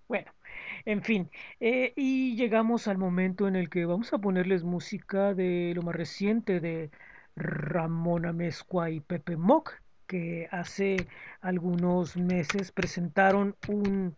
bueno, 0.06 0.32
en 0.84 1.02
fin, 1.02 1.30
eh, 1.60 1.94
y 1.96 2.36
llegamos 2.36 2.88
al 2.88 2.98
momento 2.98 3.48
en 3.48 3.56
el 3.56 3.70
que 3.70 3.86
vamos 3.86 4.12
a 4.12 4.18
ponerles 4.18 4.64
música 4.64 5.32
de 5.32 5.72
lo 5.74 5.80
más 5.80 5.96
reciente 5.96 6.60
de 6.60 6.90
Ramón 7.36 8.26
Amezcua 8.26 8.90
y 8.90 9.00
Pepe 9.00 9.38
Mock, 9.38 9.81
que 10.12 10.46
hace 10.50 11.08
algunos 11.40 12.18
meses 12.18 12.70
presentaron 12.70 13.56
un, 13.66 14.14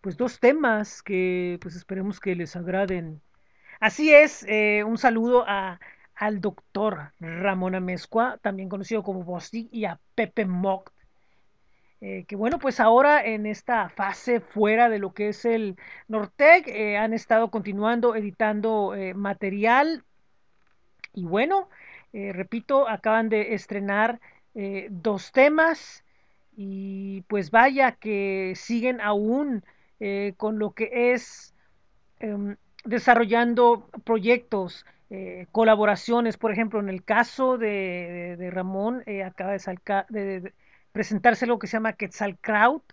pues 0.00 0.16
dos 0.16 0.40
temas 0.40 1.02
que 1.02 1.58
pues 1.60 1.76
esperemos 1.76 2.20
que 2.20 2.34
les 2.34 2.56
agraden. 2.56 3.20
Así 3.80 4.14
es, 4.14 4.46
eh, 4.48 4.82
un 4.82 4.96
saludo 4.96 5.44
a, 5.46 5.78
al 6.14 6.40
doctor 6.40 7.12
Ramón 7.20 7.74
Amezcua, 7.74 8.38
también 8.40 8.70
conocido 8.70 9.02
como 9.02 9.22
Bosti, 9.22 9.68
y 9.70 9.84
a 9.84 10.00
Pepe 10.14 10.46
Mock, 10.46 10.90
eh, 12.00 12.24
que 12.26 12.34
bueno, 12.34 12.58
pues 12.58 12.80
ahora 12.80 13.22
en 13.22 13.44
esta 13.44 13.90
fase 13.90 14.40
fuera 14.40 14.88
de 14.88 15.00
lo 15.00 15.12
que 15.12 15.28
es 15.28 15.44
el 15.44 15.76
Nortec, 16.08 16.66
eh, 16.66 16.96
han 16.96 17.12
estado 17.12 17.50
continuando 17.50 18.16
editando 18.16 18.94
material 19.14 20.02
y 21.12 21.24
bueno, 21.24 21.68
repito, 22.12 22.88
acaban 22.88 23.28
de 23.28 23.54
estrenar 23.54 24.18
eh, 24.54 24.88
dos 24.90 25.32
temas 25.32 26.04
y 26.56 27.22
pues 27.22 27.50
vaya 27.50 27.92
que 27.92 28.54
siguen 28.56 29.00
aún 29.00 29.64
eh, 30.00 30.34
con 30.36 30.58
lo 30.58 30.72
que 30.72 31.12
es 31.12 31.54
em, 32.20 32.56
desarrollando 32.84 33.88
proyectos, 34.04 34.86
eh, 35.10 35.46
colaboraciones, 35.52 36.36
por 36.36 36.52
ejemplo, 36.52 36.80
en 36.80 36.88
el 36.88 37.04
caso 37.04 37.58
de, 37.58 38.36
de- 38.38 38.50
Ramón, 38.50 39.02
eh, 39.06 39.22
acaba 39.24 39.52
de, 39.52 40.52
presentarse 40.92 41.46
lo 41.46 41.58
que 41.58 41.66
se 41.66 41.74
llama 41.76 41.94
Quetzalkraut, 41.94 42.84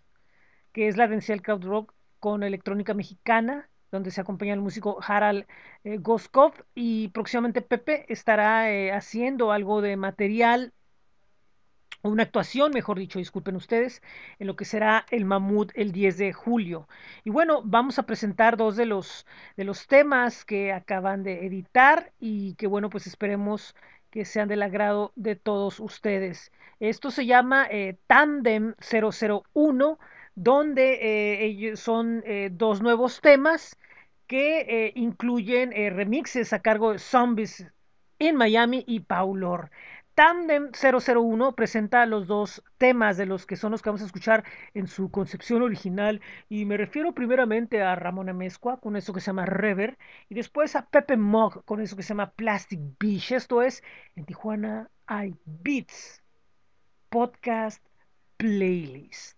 que 0.74 0.88
es 0.88 0.97
la 0.97 1.08
densidad 1.08 1.39
crowd 1.41 1.64
rock 1.66 1.93
con 2.20 2.43
electrónica 2.43 2.93
mexicana, 2.93 3.70
donde 3.91 4.12
se 4.12 4.22
acompaña 4.22 4.53
el 4.53 4.62
músico 4.62 4.99
Harald 5.05 5.45
eh, 5.84 5.97
Goskov 5.97 6.53
y 6.76 7.10
próximamente 7.10 7.62
Pepe 7.62 8.05
estará 8.12 8.66
haciendo 8.95 9.51
algo 9.51 9.82
de 9.82 9.95
material 9.97 10.74
una 12.04 12.24
actuación, 12.24 12.72
mejor 12.74 13.00
dicho, 13.00 13.20
disculpen 13.20 13.56
ustedes, 13.56 14.02
en 14.39 14.48
lo 14.48 14.56
que 14.56 14.66
será 14.66 15.06
el 15.12 15.26
Mamut 15.26 15.72
el 15.76 15.91
10 15.91 16.18
de 16.18 16.34
julio. 16.34 16.88
Y 17.24 17.30
bueno, 17.30 17.62
vamos 17.64 18.00
a 18.00 18.04
presentar 18.04 18.58
dos 18.58 18.76
de 18.76 18.86
los, 18.86 19.26
de 19.56 19.64
los 19.64 19.88
temas 19.88 20.45
que 20.45 20.72
acaban 20.72 21.24
de 21.24 21.45
editar 21.45 22.12
y 22.20 22.56
que 22.56 22.68
bueno, 22.68 22.89
pues 22.89 23.08
esperemos 23.08 23.76
que 24.10 24.26
sean 24.26 24.48
del 24.48 24.64
agrado 24.64 25.12
de 25.16 25.36
todos 25.36 25.80
ustedes. 25.80 26.52
Esto 26.80 27.12
se 27.12 27.26
llama 27.26 27.68
eh, 27.70 27.98
Tandem 28.08 28.76
001, 28.80 30.00
donde 30.36 30.93
eh, 30.93 31.45
ellos 31.45 31.80
son 31.80 32.24
eh, 32.26 32.50
dos 32.52 32.82
nuevos 32.82 33.22
temas 33.22 33.78
que 34.28 34.91
incluyen 34.95 35.72
remixes 35.72 36.52
a 36.52 36.60
cargo 36.60 36.91
de 36.91 37.00
Zombies 37.00 37.66
en 38.20 38.36
Miami 38.36 38.84
y 38.86 39.00
Paulor. 39.00 39.72
Tandem 40.18 40.72
001 40.72 41.53
presenta 41.53 42.03
los 42.07 42.26
dos 42.26 42.63
temas 42.80 43.18
de 43.18 43.28
los 43.28 43.45
que 43.45 43.55
son 43.55 43.72
los 43.72 43.84
que 43.84 43.89
vamos 43.89 44.01
a 44.01 44.07
escuchar 44.07 44.43
en 44.74 44.88
su 44.88 45.11
concepción 45.11 45.61
original 45.61 46.22
y 46.49 46.65
me 46.65 46.76
refiero 46.76 47.13
primeramente 47.13 47.84
a 47.84 47.93
Ramón 47.93 48.28
Amezcua 48.28 48.80
con 48.80 48.95
eso 48.95 49.13
que 49.13 49.22
se 49.22 49.28
llama 49.28 49.45
Rever 49.45 49.99
y 50.28 50.34
después 50.34 50.76
a 50.76 50.89
Pepe 50.89 51.18
Mog 51.18 51.63
con 51.65 51.82
eso 51.82 51.95
que 51.95 52.01
se 52.01 52.09
llama 52.09 52.32
Plastic 52.32 52.80
Beach. 52.99 53.32
Esto 53.32 53.61
es 53.61 53.84
en 54.15 54.26
Tijuana 54.26 54.89
hay 55.05 55.36
Beats 55.45 56.24
Podcast 57.09 57.86
Playlist. 58.38 59.37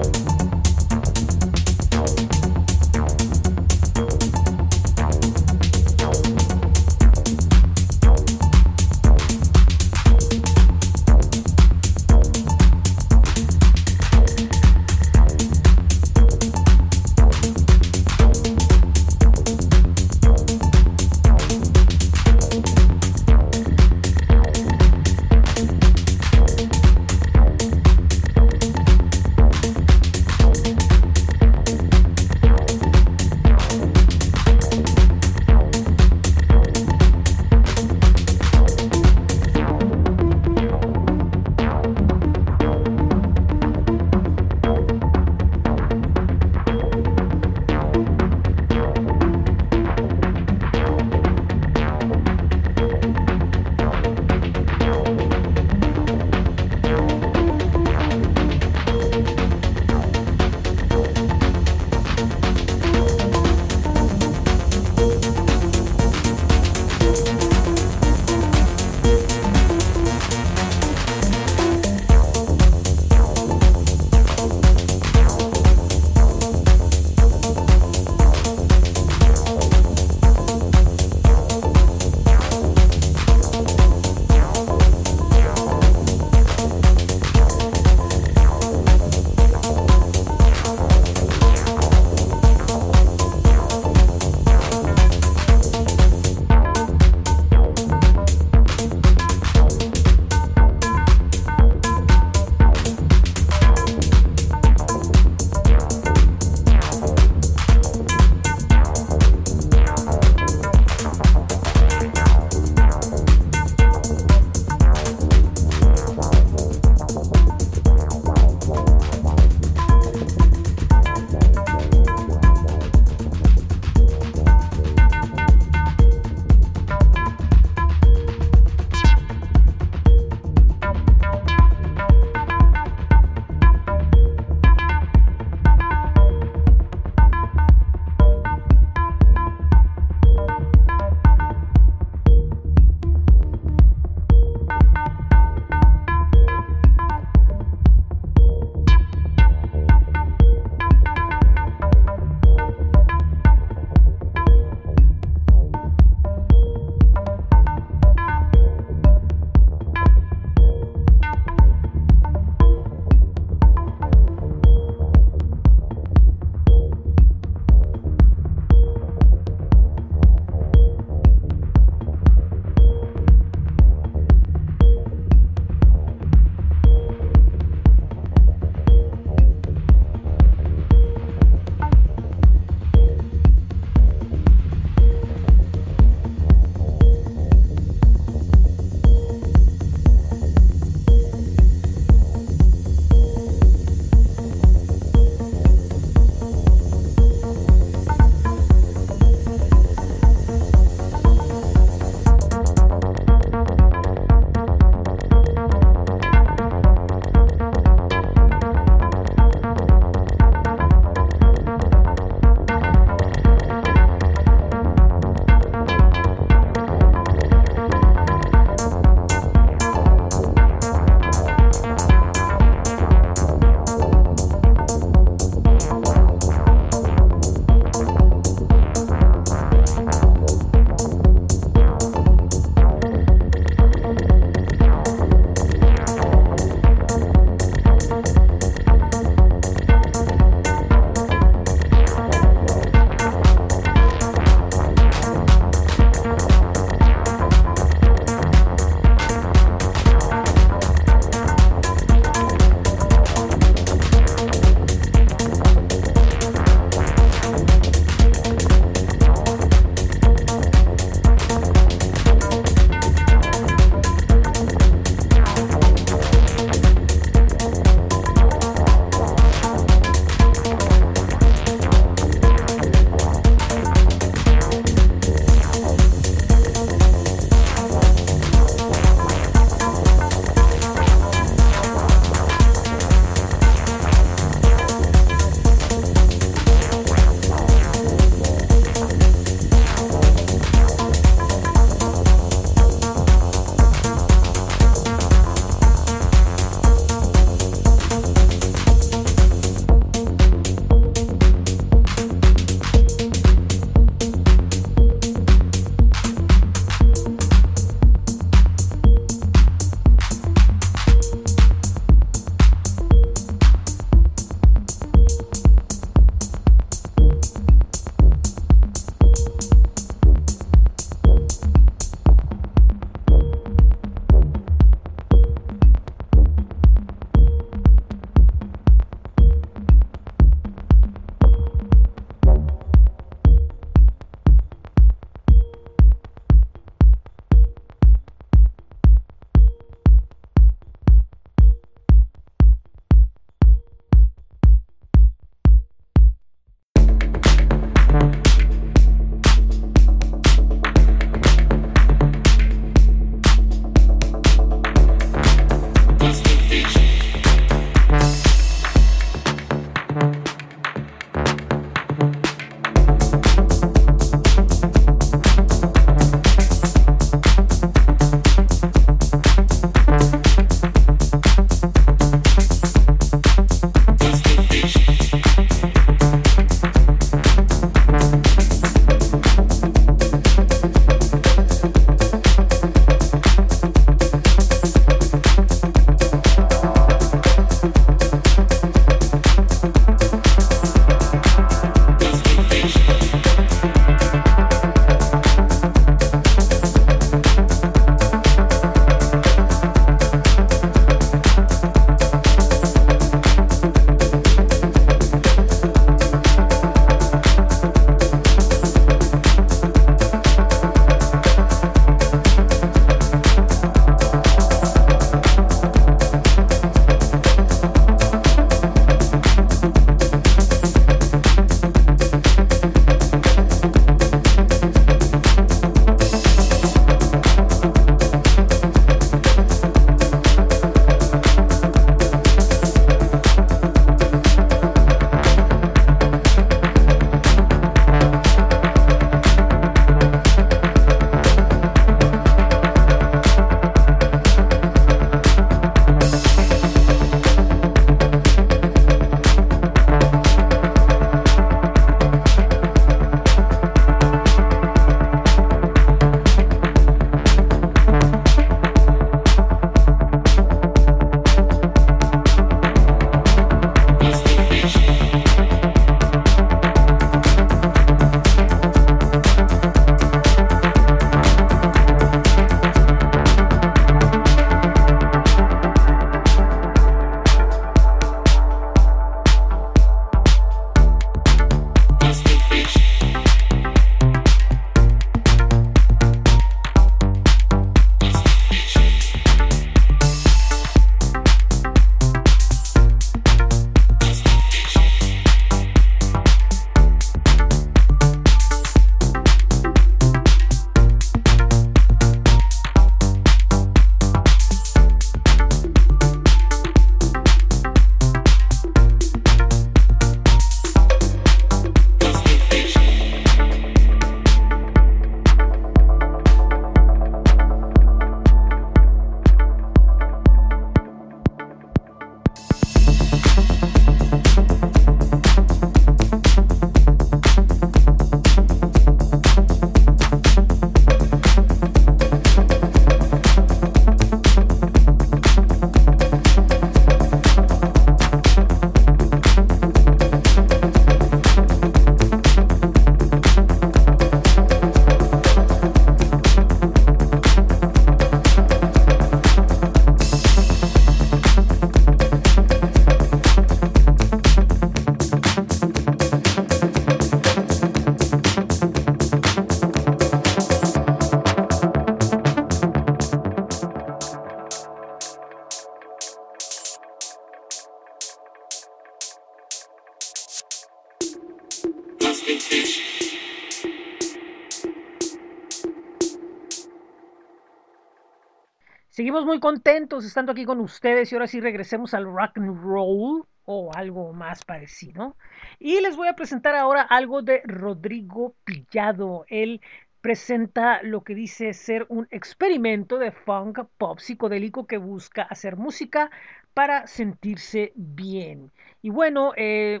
Seguimos 579.30 579.46
muy 579.46 579.60
contentos 579.60 580.24
estando 580.24 580.50
aquí 580.50 580.64
con 580.64 580.80
ustedes 580.80 581.30
y 581.30 581.36
ahora 581.36 581.46
sí 581.46 581.60
regresemos 581.60 582.14
al 582.14 582.24
rock 582.24 582.58
and 582.58 582.82
roll 582.82 583.46
o 583.64 583.92
algo 583.94 584.32
más 584.32 584.64
parecido. 584.64 585.36
Y 585.78 586.00
les 586.00 586.16
voy 586.16 586.26
a 586.26 586.34
presentar 586.34 586.74
ahora 586.74 587.02
algo 587.02 587.40
de 587.40 587.62
Rodrigo 587.64 588.56
Pillado. 588.64 589.44
Él 589.46 589.80
presenta 590.20 591.00
lo 591.04 591.22
que 591.22 591.36
dice 591.36 591.74
ser 591.74 592.06
un 592.08 592.26
experimento 592.32 593.18
de 593.18 593.30
funk 593.30 593.78
pop 593.98 594.18
psicodélico 594.18 594.88
que 594.88 594.96
busca 594.96 595.42
hacer 595.42 595.76
música 595.76 596.32
para 596.74 597.06
sentirse 597.06 597.92
bien. 597.94 598.72
Y 599.00 599.10
bueno, 599.10 599.52
eh, 599.56 600.00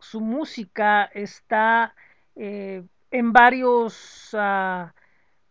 su 0.00 0.20
música 0.20 1.04
está 1.14 1.94
eh, 2.34 2.82
en 3.12 3.32
varios... 3.32 4.34
Uh, 4.34 4.90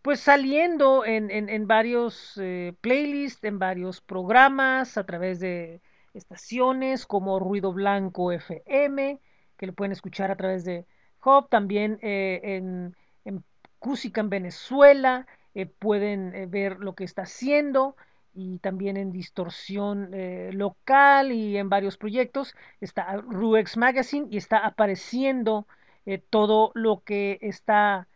pues 0.06 0.20
saliendo 0.20 1.04
en, 1.04 1.32
en, 1.32 1.48
en 1.48 1.66
varios 1.66 2.38
eh, 2.40 2.74
playlists, 2.80 3.42
en 3.42 3.58
varios 3.58 4.00
programas, 4.00 4.96
a 4.98 5.04
través 5.04 5.40
de 5.40 5.80
estaciones 6.14 7.06
como 7.06 7.40
Ruido 7.40 7.72
Blanco 7.72 8.30
FM, 8.30 9.18
que 9.56 9.66
lo 9.66 9.72
pueden 9.72 9.90
escuchar 9.90 10.30
a 10.30 10.36
través 10.36 10.64
de 10.64 10.86
Hop, 11.22 11.48
también 11.48 11.98
eh, 12.02 12.40
en, 12.40 12.94
en 13.24 14.30
Venezuela, 14.30 15.26
eh, 15.56 15.66
pueden 15.66 16.32
eh, 16.36 16.46
ver 16.46 16.78
lo 16.78 16.94
que 16.94 17.02
está 17.02 17.22
haciendo 17.22 17.96
y 18.32 18.60
también 18.60 18.96
en 18.96 19.10
distorsión 19.10 20.12
local 20.52 21.32
y 21.32 21.56
en 21.56 21.68
varios 21.68 21.96
proyectos. 21.96 22.54
Está 22.80 23.16
Ruex 23.16 23.76
Magazine 23.76 24.28
y 24.30 24.36
está 24.36 24.58
apareciendo 24.58 25.66
todo 26.30 26.70
lo 26.74 27.02
que 27.02 27.40
está 27.40 28.06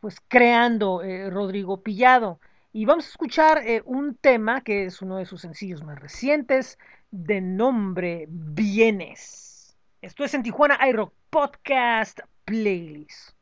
pues 0.00 0.20
creando 0.28 1.02
eh, 1.02 1.30
Rodrigo 1.30 1.82
Pillado. 1.82 2.40
Y 2.72 2.84
vamos 2.84 3.06
a 3.06 3.10
escuchar 3.10 3.58
eh, 3.66 3.82
un 3.84 4.14
tema 4.16 4.60
que 4.60 4.84
es 4.86 5.00
uno 5.00 5.16
de 5.16 5.26
sus 5.26 5.40
sencillos 5.40 5.82
más 5.82 5.98
recientes, 5.98 6.78
de 7.10 7.40
nombre 7.40 8.26
Vienes. 8.28 9.76
Esto 10.02 10.24
es 10.24 10.34
en 10.34 10.42
Tijuana 10.42 10.78
iRock 10.88 11.12
Podcast 11.30 12.20
Playlist. 12.44 13.35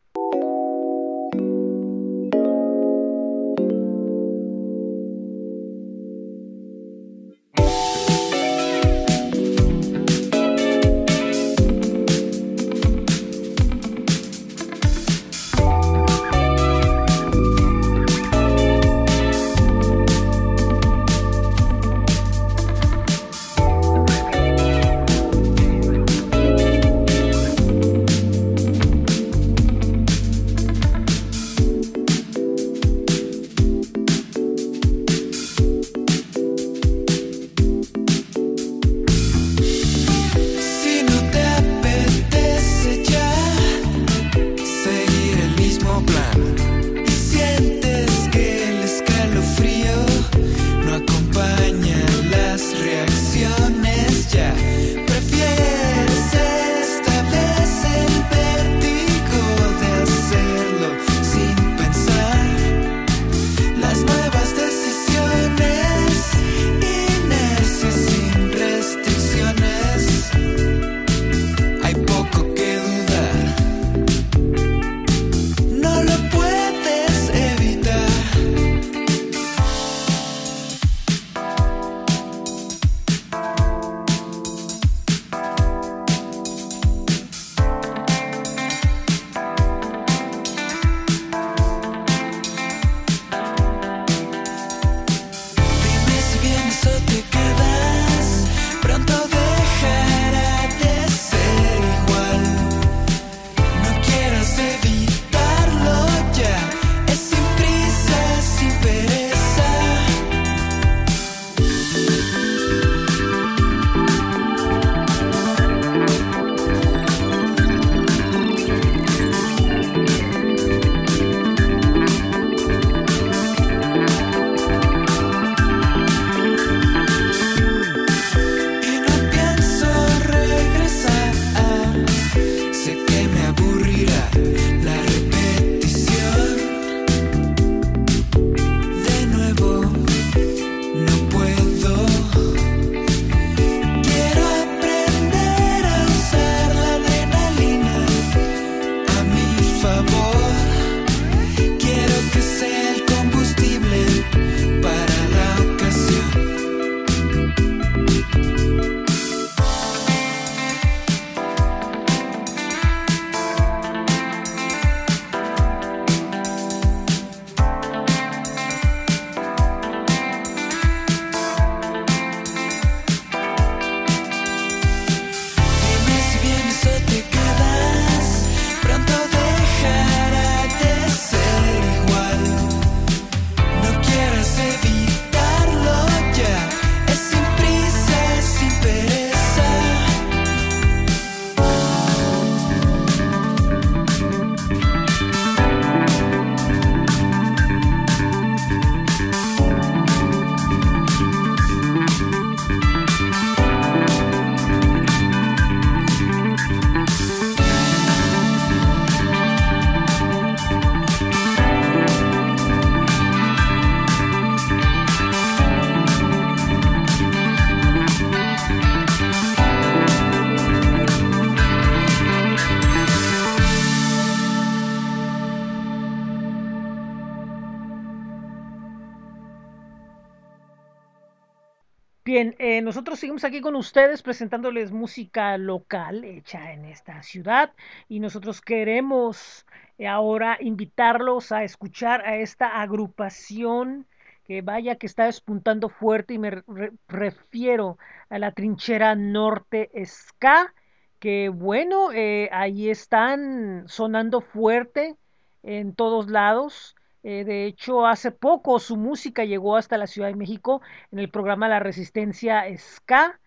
Seguimos 233.16 233.44
aquí 233.44 233.60
con 233.60 233.76
ustedes 233.76 234.22
presentándoles 234.22 234.92
música 234.92 235.56
local 235.58 236.24
hecha 236.24 236.72
en 236.72 236.84
esta 236.84 237.22
ciudad 237.22 237.72
y 238.08 238.20
nosotros 238.20 238.60
queremos 238.60 239.66
eh, 239.98 240.06
ahora 240.08 240.58
invitarlos 240.60 241.52
a 241.52 241.64
escuchar 241.64 242.22
a 242.26 242.36
esta 242.36 242.80
agrupación 242.82 244.06
que 244.44 244.62
vaya 244.62 244.96
que 244.96 245.06
está 245.06 245.24
despuntando 245.24 245.88
fuerte 245.88 246.34
y 246.34 246.38
me 246.38 246.50
re- 246.50 246.92
refiero 247.08 247.98
a 248.28 248.38
la 248.38 248.52
trinchera 248.52 249.14
norte 249.14 249.90
ska, 250.04 250.74
que 251.18 251.48
bueno, 251.48 252.12
eh, 252.12 252.48
ahí 252.52 252.90
están 252.90 253.84
sonando 253.88 254.40
fuerte 254.40 255.16
en 255.62 255.94
todos 255.94 256.28
lados. 256.30 256.94
Eh, 257.24 257.44
de 257.44 257.64
hecho, 257.66 258.06
hace 258.06 258.30
poco 258.32 258.78
su 258.78 258.96
música 258.96 259.44
llegó 259.44 259.76
hasta 259.76 259.96
la 259.96 260.06
Ciudad 260.06 260.28
de 260.28 260.34
México 260.36 260.82
en 261.10 261.18
el 261.18 261.30
programa 261.30 261.68
La 261.68 261.80
Resistencia 261.80 262.64
Ska, 262.76 263.40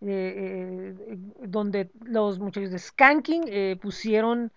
eh, 0.00 0.94
eh, 1.08 1.18
donde 1.46 1.90
los 2.04 2.38
muchachos 2.38 2.70
de 2.70 2.78
Skanking 2.78 3.78
pusieron 3.80 4.50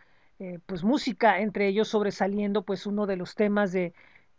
pues 0.65 0.83
música, 0.83 1.39
entre 1.39 1.67
ellos 1.67 1.87
sobresaliendo 1.89 2.63
pues 2.63 2.87
uno 2.87 3.05
de 3.05 3.15
los 3.15 3.35
temas 3.35 3.71
de 3.71 3.93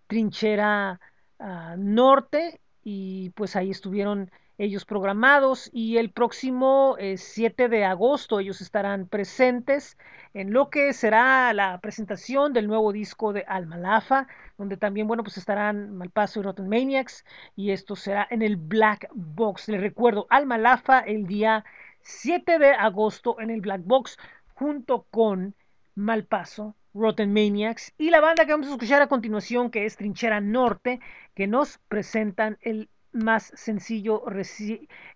Trinchera 0.09 1.01
ah, 1.39 1.77
Norte 1.79 2.61
y 2.83 3.31
pues 3.31 3.55
ahí 3.55 3.71
estuvieron 3.71 4.31
ellos 4.63 4.85
programados 4.85 5.69
y 5.73 5.97
el 5.97 6.13
próximo 6.13 6.95
eh, 7.01 7.17
7 7.17 7.69
de 7.69 7.85
agosto 7.85 8.39
ellos 8.39 8.61
estarán 8.61 9.09
presentes 9.09 9.99
en 10.35 10.53
lo 10.53 10.71
que 10.71 10.93
será 10.93 11.53
la 11.53 11.81
presentación 11.81 12.53
del 12.53 12.69
nuevo 12.69 12.93
disco 12.93 13.33
de 13.33 13.45
Almalafa, 13.49 14.29
donde 14.57 14.77
también, 14.77 15.09
bueno, 15.09 15.25
pues 15.25 15.37
estarán 15.37 15.97
Malpaso 15.97 16.39
y 16.39 16.43
Rotten 16.45 16.69
Maniacs 16.69 17.25
y 17.57 17.73
esto 17.73 17.97
será 17.97 18.29
en 18.31 18.41
el 18.41 18.57
Black 18.57 19.09
Box. 19.13 19.69
Les 19.69 19.81
recuerdo, 19.81 20.29
Almalafa 20.31 21.01
el 21.01 21.27
día 21.27 21.65
7 22.03 22.61
de 22.61 22.71
agosto 22.71 23.41
en 23.41 23.51
el 23.51 23.63
Black 23.63 23.83
Box 23.85 24.17
junto 24.55 25.07
con 25.11 25.57
Malpaso, 25.97 26.77
Rotten 26.95 27.33
Maniacs 27.33 27.95
y 27.99 28.11
la 28.11 28.21
banda 28.21 28.47
que 28.47 28.53
vamos 28.53 28.69
a 28.69 28.75
escuchar 28.75 29.03
a 29.03 29.09
continuación 29.09 29.73
que 29.73 29.87
es 29.87 29.97
Trinchera 29.97 30.41
Norte 30.41 31.01
que 31.35 31.49
nos 31.49 31.79
presentan 31.89 32.59
el 32.61 32.89
más 33.13 33.53
sencillo 33.55 34.23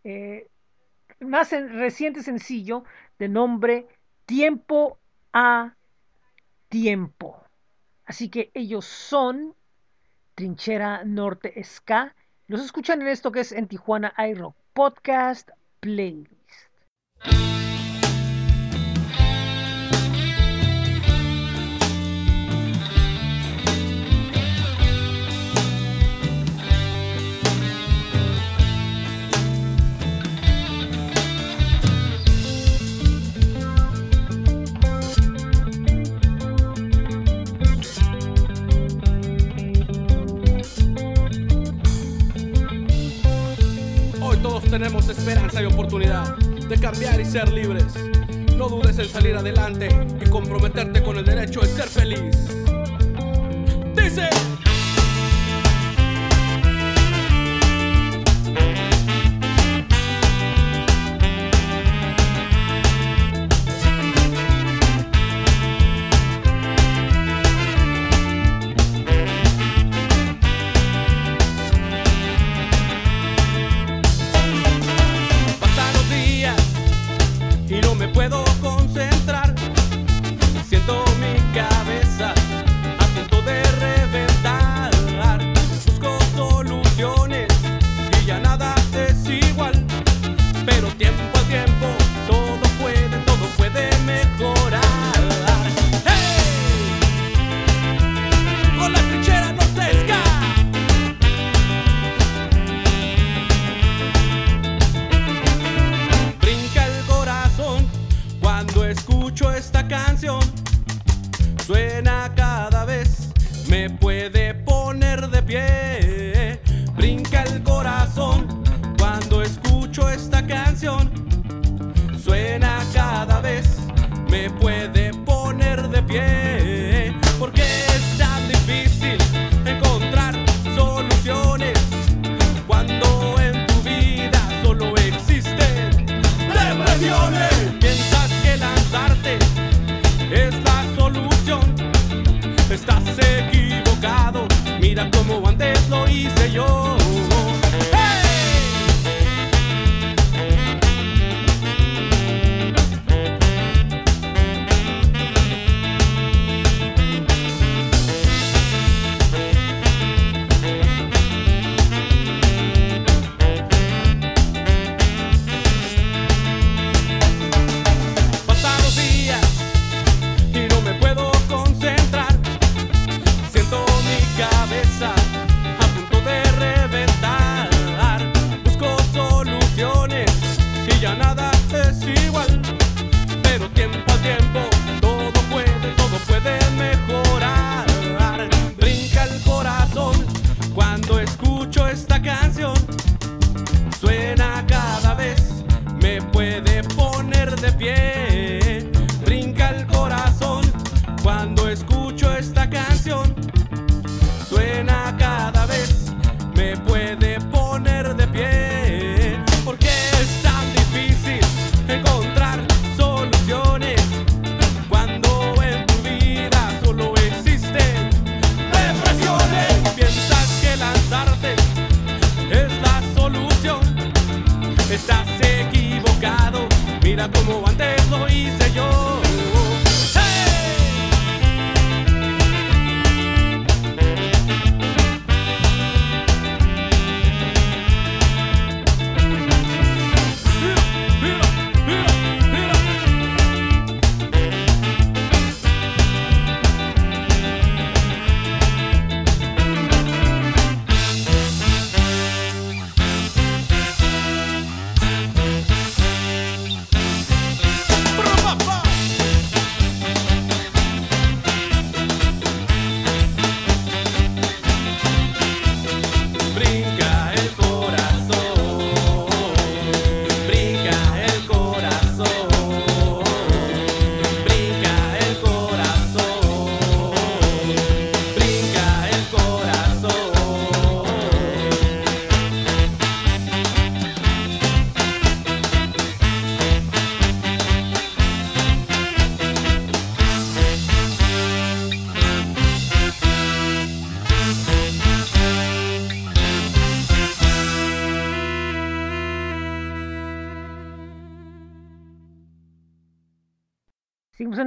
eh, 0.05 0.49
más 1.21 1.53
en- 1.53 1.69
reciente 1.71 2.23
sencillo 2.23 2.85
de 3.19 3.29
nombre 3.29 3.87
Tiempo 4.27 4.99
a 5.33 5.75
Tiempo. 6.69 7.43
Así 8.05 8.29
que 8.29 8.51
ellos 8.55 8.85
son 8.85 9.55
Trinchera 10.35 11.05
Norte 11.05 11.63
Ska. 11.65 12.15
Los 12.47 12.63
escuchan 12.65 13.03
en 13.03 13.09
esto 13.09 13.33
que 13.33 13.41
es 13.41 13.53
en 13.53 13.67
Tijuana 13.67 14.15
iRock 14.19 14.57
Podcast 14.73 15.51
Playlist. 15.81 16.71
Tenemos 44.69 45.09
esperanza 45.09 45.63
y 45.63 45.67
oportunidad 45.67 46.37
de 46.37 46.79
cambiar 46.79 47.21
y 47.21 47.25
ser 47.25 47.51
libres. 47.53 47.87
No 48.57 48.69
dudes 48.69 48.99
en 48.99 49.09
salir 49.09 49.37
adelante 49.37 49.89
y 50.25 50.29
comprometerte 50.29 51.03
con 51.03 51.17
el 51.17 51.25
derecho 51.25 51.61
de 51.61 51.69
ser 51.69 51.89
feliz. 51.89 52.37
Dice. 53.95 54.29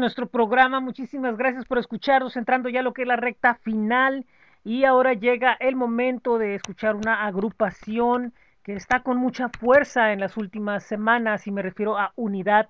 Nuestro 0.09 0.27
programa. 0.27 0.79
Muchísimas 0.79 1.37
gracias 1.37 1.65
por 1.65 1.77
escucharnos, 1.77 2.35
entrando 2.35 2.67
ya 2.67 2.79
a 2.79 2.83
lo 2.83 2.93
que 2.93 3.03
es 3.03 3.07
la 3.07 3.15
recta 3.15 3.53
final. 3.53 4.25
Y 4.63 4.83
ahora 4.83 5.13
llega 5.13 5.53
el 5.59 5.75
momento 5.75 6.39
de 6.39 6.55
escuchar 6.55 6.95
una 6.95 7.27
agrupación 7.27 8.33
que 8.63 8.73
está 8.73 9.03
con 9.03 9.17
mucha 9.17 9.49
fuerza 9.49 10.11
en 10.11 10.19
las 10.19 10.35
últimas 10.35 10.83
semanas, 10.83 11.45
y 11.45 11.51
me 11.51 11.61
refiero 11.61 11.99
a 11.99 12.11
Unidad 12.15 12.69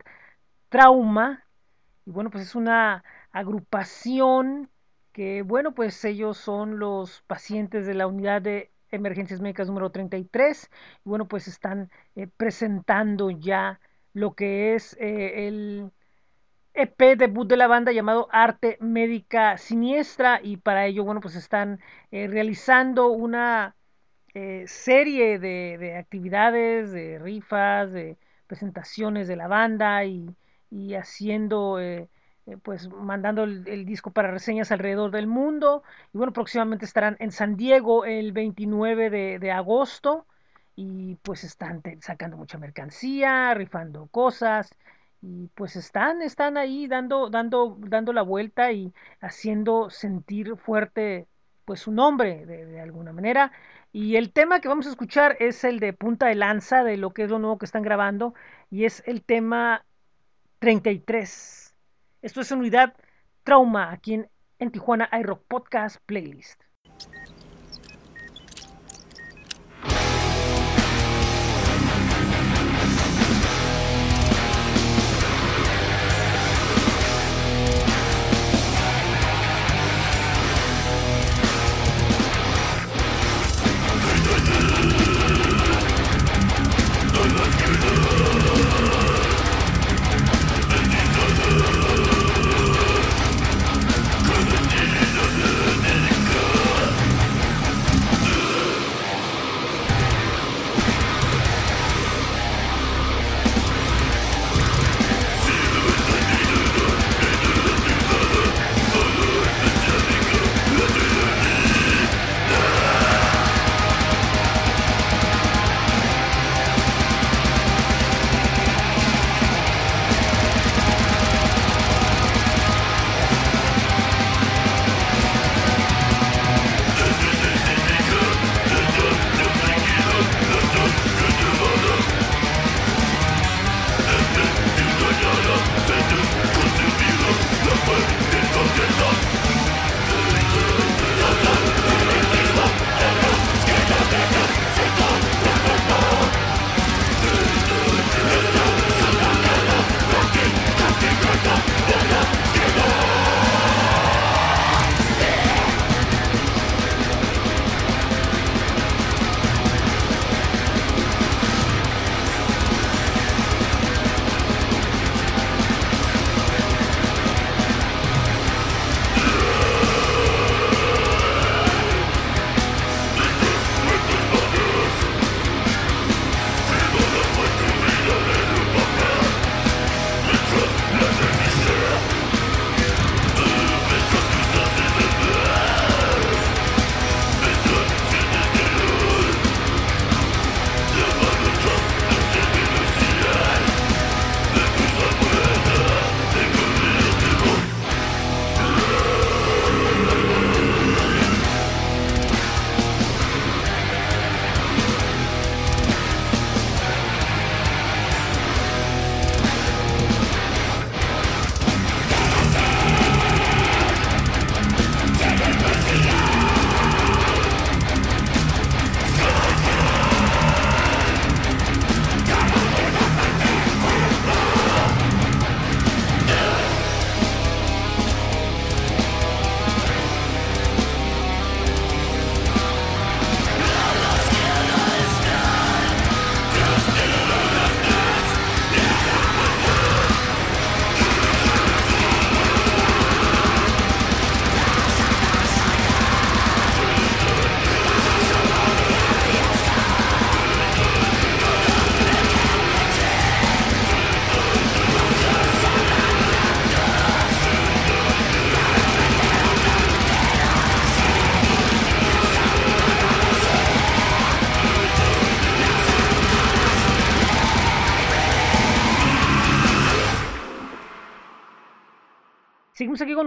Trauma. 0.68 1.46
Y 2.06 2.12
bueno, 2.12 2.30
pues 2.30 2.44
es 2.44 2.56
una 2.56 3.06
agrupación 3.32 4.70
que, 5.14 5.42
bueno, 5.42 5.74
pues 5.74 6.04
ellos 6.04 6.38
son 6.38 6.78
los 6.78 7.22
pacientes 7.22 7.86
de 7.88 7.94
la 7.94 8.06
unidad 8.08 8.42
de 8.42 8.70
emergencias 8.92 9.40
médicas 9.40 9.70
número 9.70 9.92
33. 9.92 10.70
Y 11.06 11.10
bueno, 11.10 11.26
pues 11.30 11.48
están 11.48 11.90
eh, 12.18 12.28
presentando 12.36 13.30
ya 13.30 13.80
lo 14.12 14.34
que 14.34 14.76
es 14.76 14.98
eh, 15.00 15.48
el 15.48 15.94
EP 16.82 17.18
debut 17.18 17.48
de 17.48 17.58
la 17.58 17.68
banda 17.68 17.92
llamado 17.92 18.28
Arte 18.32 18.78
Médica 18.82 19.58
Siniestra 19.58 20.40
y 20.44 20.58
para 20.58 20.86
ello, 20.86 21.04
bueno, 21.04 21.22
pues 21.22 21.36
están 21.36 21.80
eh, 22.12 22.28
realizando 22.28 23.10
una 23.10 23.76
eh, 24.34 24.66
serie 24.68 25.40
de, 25.40 25.78
de 25.80 25.98
actividades, 25.98 26.92
de 26.92 27.20
rifas, 27.20 27.92
de 27.92 28.18
presentaciones 28.50 29.28
de 29.28 29.38
la 29.38 29.48
banda 29.48 30.04
y, 30.04 30.36
haciendo, 30.96 31.80
eh, 31.80 32.10
eh, 32.48 32.58
pues 32.58 32.90
mandando 32.90 33.44
el, 33.44 33.86
disco 33.86 34.12
para 34.12 34.32
reseñas 34.32 34.72
alrededor 34.72 35.12
del 35.12 35.28
mundo. 35.28 35.84
Y 36.14 36.18
bueno, 36.18 36.34
próximamente 36.34 36.86
estarán 36.86 37.16
en 37.20 37.32
San 37.32 37.56
Diego 37.56 38.06
el 38.06 38.34
29 38.34 39.10
de, 39.40 39.52
agosto 39.52 40.26
y 40.76 41.16
pues 41.22 41.44
están 41.44 41.82
sacando 42.02 42.38
mucha 42.38 42.58
mercancía, 42.58 43.54
rifando 43.54 44.08
cosas 44.08 44.76
y 45.22 45.48
pues 45.56 45.76
están, 45.76 46.22
están 46.22 46.58
ahí 46.58 46.88
dando, 46.88 47.30
dando, 47.30 47.78
dando 47.80 48.14
la 48.14 48.22
vuelta 48.22 48.72
y 48.72 48.94
haciendo 49.22 49.90
sentir 49.90 50.56
fuerte 50.56 51.28
pues 51.66 51.82
su 51.82 51.92
nombre 51.92 52.46
de, 52.46 52.82
alguna 52.82 53.14
manera. 53.14 53.52
Y 53.92 54.16
el 54.16 54.32
tema 54.32 54.60
que 54.60 54.68
vamos 54.68 54.88
a 54.88 54.92
escuchar 54.92 55.36
es 55.40 55.64
el 55.64 55.80
de 55.80 55.94
punta 55.94 56.28
de 56.28 56.36
lanza 56.36 56.84
de 56.84 56.98
lo 56.98 57.12
que 57.12 57.24
es 57.24 57.30
lo 57.30 57.40
nuevo 57.40 57.58
que 57.58 57.66
están 57.66 57.84
grabando 57.84 58.34
y 58.72 58.86
es 58.86 59.04
el 59.06 59.24
tema 59.24 59.86
33. 60.60 61.76
Esto 62.22 62.42
es 62.42 62.52
Unidad 62.52 62.94
Trauma 63.44 63.92
aquí 63.92 64.16
en, 64.16 64.30
en 64.60 64.72
Tijuana 64.72 65.10
iRock 65.12 65.44
Podcast 65.48 65.98
Playlist. 66.06 66.64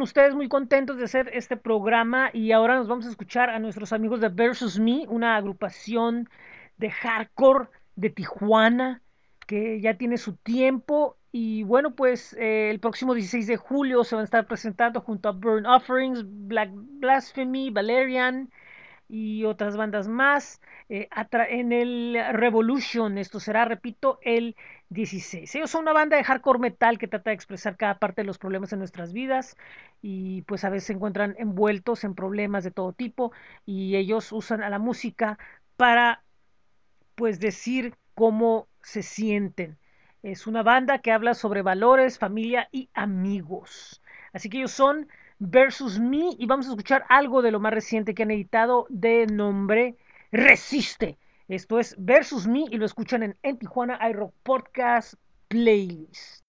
Ustedes 0.03 0.35
muy 0.35 0.49
contentos 0.49 0.99
de 0.99 1.05
hacer 1.05 1.31
este 1.33 1.57
programa 1.57 2.31
y 2.33 2.53
ahora 2.53 2.77
nos 2.77 2.89
vamos 2.89 3.07
a 3.07 3.11
escuchar 3.11 3.51
a 3.51 3.59
nuestros 3.59 3.93
amigos 3.93 4.21
de 4.21 4.29
Versus 4.29 4.79
Me, 4.79 5.07
una 5.09 5.37
agrupación 5.37 6.29
de 6.77 6.91
hardcore 6.91 7.69
de 7.97 8.11
Tijuana 8.11 9.03
que 9.47 9.81
ya 9.81 9.95
tiene 9.95 10.19
su 10.19 10.37
tiempo 10.37 11.17
y 11.31 11.63
bueno 11.63 11.95
pues 11.95 12.35
eh, 12.35 12.71
el 12.71 12.81
próximo 12.81 13.15
16 13.15 13.47
de 13.47 13.57
julio 13.57 14.05
se 14.05 14.15
van 14.17 14.23
a 14.23 14.25
estar 14.25 14.47
presentando 14.47 15.01
junto 15.01 15.29
a 15.29 15.33
Burn 15.33 15.67
Offerings, 15.67 16.25
Black 16.27 16.71
Blasphemy, 16.73 17.71
Valerian 17.71 18.51
y 19.09 19.45
otras 19.45 19.77
bandas 19.77 20.09
más 20.09 20.63
eh, 20.89 21.09
en 21.51 21.73
el 21.73 22.19
Revolution. 22.33 23.19
Esto 23.19 23.41
será, 23.41 23.67
repito, 23.67 24.19
el 24.23 24.57
16. 24.89 25.55
Ellos 25.55 25.71
son 25.71 25.83
una 25.83 25.93
banda 25.93 26.17
de 26.17 26.25
hardcore 26.25 26.59
metal 26.59 26.99
que 26.99 27.09
trata 27.09 27.29
de 27.29 27.35
expresar 27.35 27.77
cada 27.77 27.99
parte 27.99 28.23
de 28.23 28.27
los 28.27 28.39
problemas 28.39 28.71
de 28.71 28.79
nuestras 28.79 29.13
vidas 29.13 29.57
y 30.03 30.43
pues 30.43 30.65
a 30.65 30.71
veces 30.71 30.89
se 30.89 30.93
encuentran 30.95 31.37
envueltos 31.39 32.05
en 32.05 32.15
problemas 32.15 32.65
de 32.65 32.73
todo 32.73 32.93
tipo 32.93 33.33
y 33.65 33.97
ellos 33.97 34.33
usan 34.33 34.63
a 34.63 34.69
la 34.69 34.81
música 34.81 35.39
para 35.77 36.25
pues 37.15 37.39
decir 37.39 37.95
cómo 38.15 38.69
se 38.83 39.03
sienten. 39.03 39.79
Es 40.23 40.47
una 40.47 40.63
banda 40.63 40.99
que 40.99 41.13
habla 41.13 41.35
sobre 41.35 41.63
valores, 41.63 42.19
familia 42.19 42.69
y 42.73 42.91
amigos. 42.95 44.03
Así 44.33 44.49
que 44.51 44.59
ellos 44.59 44.73
son 44.73 45.09
Versus 45.39 45.99
Me 45.99 46.37
y 46.39 46.47
vamos 46.47 46.67
a 46.67 46.71
escuchar 46.71 47.05
algo 47.09 47.43
de 47.43 47.51
lo 47.51 47.61
más 47.61 47.73
reciente 47.73 48.15
que 48.15 48.23
han 48.23 48.31
editado 48.31 48.87
de 48.89 49.27
nombre 49.27 49.97
Resiste. 50.31 51.19
Esto 51.49 51.79
es 51.79 51.97
Versus 51.99 52.47
Me 52.47 52.65
y 52.71 52.77
lo 52.77 52.87
escuchan 52.87 53.23
en, 53.23 53.37
en 53.43 53.59
Tijuana 53.59 53.99
iRock 54.09 54.33
Podcast 54.43 55.15
Playlist. 55.49 56.42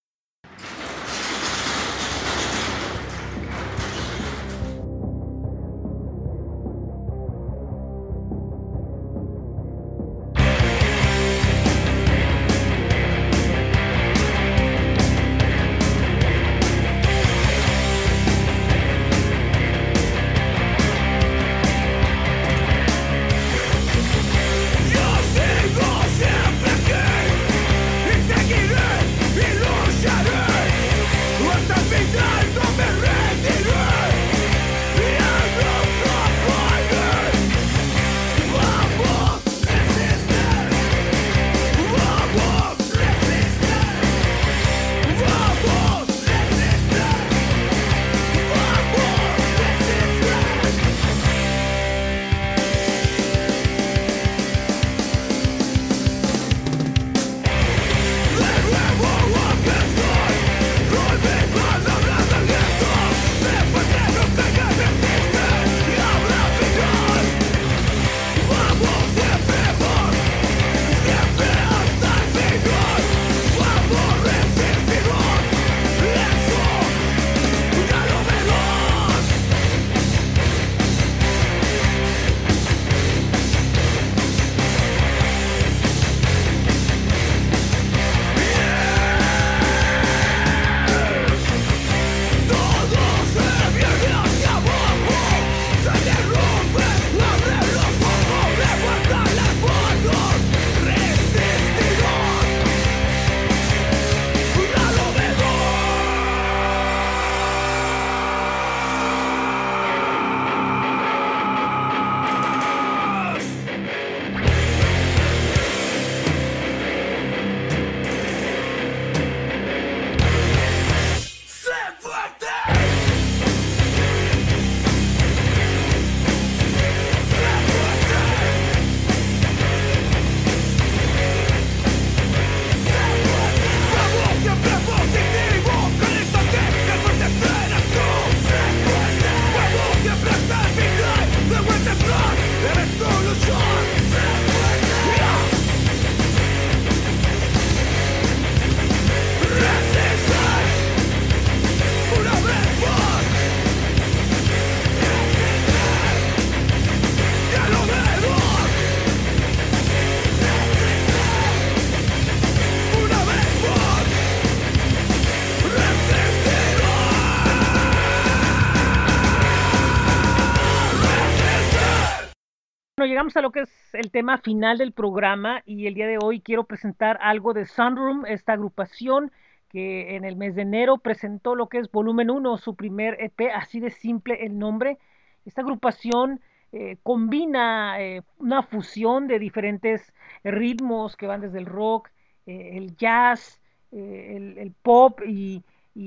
Llegamos 173.14 173.36
a 173.36 173.42
lo 173.42 173.52
que 173.52 173.60
es 173.60 173.70
el 173.92 174.10
tema 174.10 174.38
final 174.38 174.76
del 174.76 174.90
programa 174.90 175.62
y 175.64 175.86
el 175.86 175.94
día 175.94 176.08
de 176.08 176.18
hoy 176.20 176.40
quiero 176.40 176.64
presentar 176.64 177.16
algo 177.22 177.54
de 177.54 177.64
Sunroom, 177.64 178.26
esta 178.26 178.54
agrupación 178.54 179.30
que 179.68 180.16
en 180.16 180.24
el 180.24 180.34
mes 180.34 180.56
de 180.56 180.62
enero 180.62 180.98
presentó 180.98 181.54
lo 181.54 181.68
que 181.68 181.78
es 181.78 181.92
Volumen 181.92 182.28
1, 182.28 182.58
su 182.58 182.74
primer 182.74 183.16
EP, 183.20 183.52
así 183.54 183.78
de 183.78 183.90
simple 183.90 184.44
el 184.44 184.58
nombre. 184.58 184.98
Esta 185.46 185.60
agrupación 185.60 186.40
eh, 186.72 186.96
combina 187.04 188.02
eh, 188.02 188.22
una 188.38 188.64
fusión 188.64 189.28
de 189.28 189.38
diferentes 189.38 190.12
ritmos 190.42 191.16
que 191.16 191.28
van 191.28 191.40
desde 191.40 191.60
el 191.60 191.66
rock, 191.66 192.10
eh, 192.46 192.70
el 192.72 192.96
jazz, 192.96 193.60
el, 193.92 194.74
pop 194.82 195.20
y, 195.24 195.62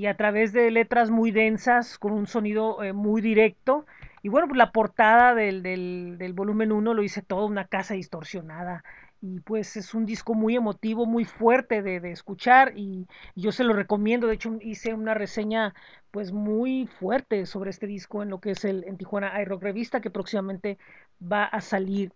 a 0.06 0.14
través 0.14 0.52
de 0.52 0.70
letras 0.70 1.08
muy 1.08 1.30
densas 1.30 1.98
con 1.98 2.12
un 2.12 2.26
sonido 2.26 2.80
muy 2.92 3.22
directo. 3.22 3.86
Y 4.22 4.28
bueno, 4.28 4.48
pues 4.48 4.58
la 4.58 4.72
portada 4.72 5.34
del, 5.34 5.62
del, 5.62 6.32
volumen 6.32 6.72
1 6.72 6.94
lo 6.94 7.02
hice 7.02 7.22
todo 7.22 7.46
una 7.46 7.66
casa 7.66 7.94
distorsionada. 7.94 8.84
Y 9.20 9.40
pues 9.40 9.76
es 9.76 9.94
un 9.94 10.06
disco 10.06 10.34
muy 10.34 10.54
emotivo, 10.54 11.04
muy 11.04 11.24
fuerte 11.24 11.82
de, 11.82 12.10
escuchar 12.10 12.72
y, 12.76 13.06
yo 13.34 13.52
se 13.52 13.64
lo 13.64 13.72
recomiendo. 13.72 14.26
De 14.26 14.34
hecho, 14.34 14.56
hice 14.60 14.94
una 14.94 15.14
reseña 15.14 15.74
pues 16.10 16.32
muy 16.32 16.86
fuerte 16.86 17.46
sobre 17.46 17.70
este 17.70 17.86
disco 17.86 18.22
en 18.22 18.30
lo 18.30 18.40
que 18.40 18.52
es 18.52 18.64
el 18.64 18.84
en 18.84 18.96
Tijuana 18.96 19.40
iRock 19.42 19.62
Revista, 19.62 20.00
que 20.00 20.10
próximamente 20.10 20.78
va 21.20 21.44
a 21.44 21.60
salir 21.60 22.12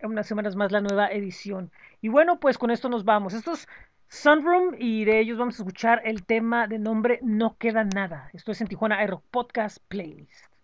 en 0.00 0.10
unas 0.10 0.26
semanas 0.26 0.56
más 0.56 0.72
la 0.72 0.80
nueva 0.80 1.08
edición. 1.08 1.70
Y 2.00 2.08
bueno, 2.08 2.38
pues 2.40 2.58
con 2.58 2.70
esto 2.70 2.88
nos 2.88 3.04
vamos. 3.04 3.34
Esto 3.34 3.52
es 3.52 3.68
Sunroom 4.08 4.74
y 4.78 5.04
de 5.04 5.20
ellos 5.20 5.38
vamos 5.38 5.58
a 5.58 5.62
escuchar 5.62 6.02
el 6.04 6.24
tema 6.24 6.66
de 6.68 6.78
nombre 6.78 7.18
No 7.22 7.56
Queda 7.58 7.84
Nada. 7.84 8.30
Esto 8.32 8.52
es 8.52 8.60
en 8.60 8.68
Tijuana 8.68 9.02
iRock 9.04 9.24
Podcast 9.30 9.78
Playlist. 9.88 10.55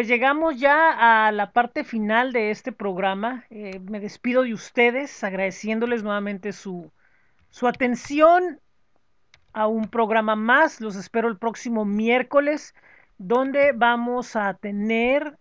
Pues 0.00 0.08
llegamos 0.08 0.58
ya 0.58 1.26
a 1.26 1.30
la 1.30 1.52
parte 1.52 1.84
final 1.84 2.32
de 2.32 2.50
este 2.50 2.72
programa. 2.72 3.44
Eh, 3.50 3.80
me 3.80 4.00
despido 4.00 4.44
de 4.44 4.54
ustedes 4.54 5.22
agradeciéndoles 5.22 6.02
nuevamente 6.02 6.52
su, 6.52 6.90
su 7.50 7.68
atención 7.68 8.60
a 9.52 9.66
un 9.66 9.90
programa 9.90 10.36
más. 10.36 10.80
Los 10.80 10.96
espero 10.96 11.28
el 11.28 11.36
próximo 11.36 11.84
miércoles, 11.84 12.74
donde 13.18 13.72
vamos 13.72 14.36
a 14.36 14.54
tener, 14.54 15.36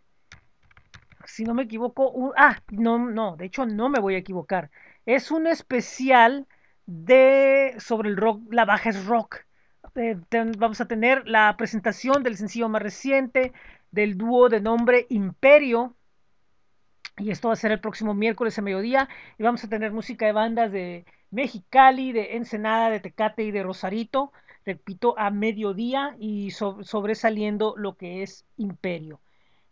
si 1.23 1.45
no 1.45 1.53
me 1.53 1.63
equivoco, 1.63 2.11
un, 2.11 2.33
ah, 2.35 2.57
no, 2.69 2.99
no, 2.99 3.37
de 3.37 3.45
hecho 3.45 3.65
no 3.65 3.87
me 3.87 4.01
voy 4.01 4.15
a 4.15 4.17
equivocar. 4.17 4.71
Es 5.05 5.31
un 5.31 5.47
especial 5.47 6.47
de 6.85 7.75
sobre 7.77 8.09
el 8.09 8.17
rock, 8.17 8.41
la 8.51 8.65
baja 8.65 8.89
es 8.89 9.05
rock. 9.05 9.37
Eh, 9.95 10.17
vamos 10.57 10.81
a 10.81 10.85
tener 10.85 11.27
la 11.29 11.55
presentación 11.57 12.23
del 12.23 12.35
sencillo 12.35 12.67
más 12.67 12.81
reciente 12.81 13.53
del 13.91 14.17
dúo 14.17 14.49
de 14.49 14.61
nombre 14.61 15.05
Imperio. 15.09 15.95
Y 17.17 17.31
esto 17.31 17.49
va 17.49 17.53
a 17.53 17.57
ser 17.57 17.71
el 17.71 17.79
próximo 17.79 18.13
miércoles 18.13 18.57
a 18.57 18.61
mediodía. 18.61 19.09
Y 19.37 19.43
vamos 19.43 19.63
a 19.63 19.69
tener 19.69 19.91
música 19.91 20.25
de 20.25 20.31
bandas 20.31 20.71
de 20.71 21.05
Mexicali, 21.31 22.11
de 22.11 22.37
Ensenada, 22.37 22.89
de 22.89 22.99
Tecate 22.99 23.43
y 23.43 23.51
de 23.51 23.63
Rosarito. 23.63 24.31
Repito, 24.65 25.17
a 25.17 25.29
mediodía 25.31 26.15
y 26.19 26.51
so- 26.51 26.83
sobresaliendo 26.83 27.73
lo 27.77 27.95
que 27.95 28.23
es 28.23 28.45
Imperio. 28.57 29.19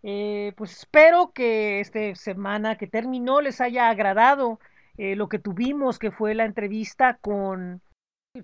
Eh, 0.04 0.54
pues 0.56 0.72
espero 0.72 1.32
que 1.34 1.80
esta 1.80 2.16
semana 2.16 2.78
que 2.78 2.88
terminó 2.88 3.42
les 3.42 3.62
haya 3.62 3.90
agradado 3.90 4.60
eh, 4.98 5.16
lo 5.16 5.28
que 5.30 5.40
tuvimos, 5.40 6.00
que 6.00 6.12
fue 6.12 6.34
la 6.36 6.46
entrevista 6.46 7.16
con 7.16 7.82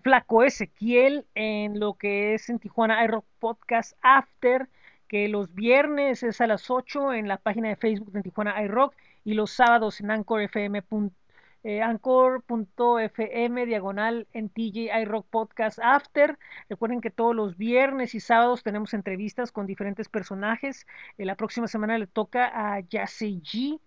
Flaco 0.01 0.43
Ezequiel 0.43 1.25
en 1.35 1.79
lo 1.79 1.93
que 1.93 2.33
es 2.33 2.49
en 2.49 2.59
Tijuana 2.59 3.03
iRock 3.05 3.25
Podcast 3.39 3.93
After, 4.01 4.67
que 5.13 5.27
los 5.27 5.53
viernes 5.53 6.23
es 6.23 6.41
a 6.41 6.47
las 6.47 6.71
8 6.71 7.13
en 7.13 7.27
la 7.27 7.37
página 7.37 7.69
de 7.69 7.75
Facebook 7.75 8.11
de 8.13 8.23
Tijuana 8.23 8.59
iRock 8.63 8.95
y 9.23 9.35
los 9.35 9.51
sábados 9.51 10.01
en 10.01 10.09
Anchor 10.09 10.41
FM. 10.41 10.83
eh, 11.63 11.83
Anchor.fm 11.83 13.65
diagonal 13.67 14.25
en 14.33 14.49
TJ 14.49 14.89
iRock 15.03 15.27
Podcast 15.27 15.77
After. 15.83 16.39
Recuerden 16.67 16.99
que 16.99 17.11
todos 17.11 17.35
los 17.35 17.57
viernes 17.57 18.15
y 18.15 18.19
sábados 18.19 18.63
tenemos 18.63 18.95
entrevistas 18.95 19.51
con 19.51 19.67
diferentes 19.67 20.09
personajes. 20.09 20.87
Eh, 21.19 21.25
la 21.25 21.35
próxima 21.35 21.67
semana 21.67 21.99
le 21.99 22.07
toca 22.07 22.47
a 22.51 22.79
Yasei 22.79 23.39
G. 23.43 23.79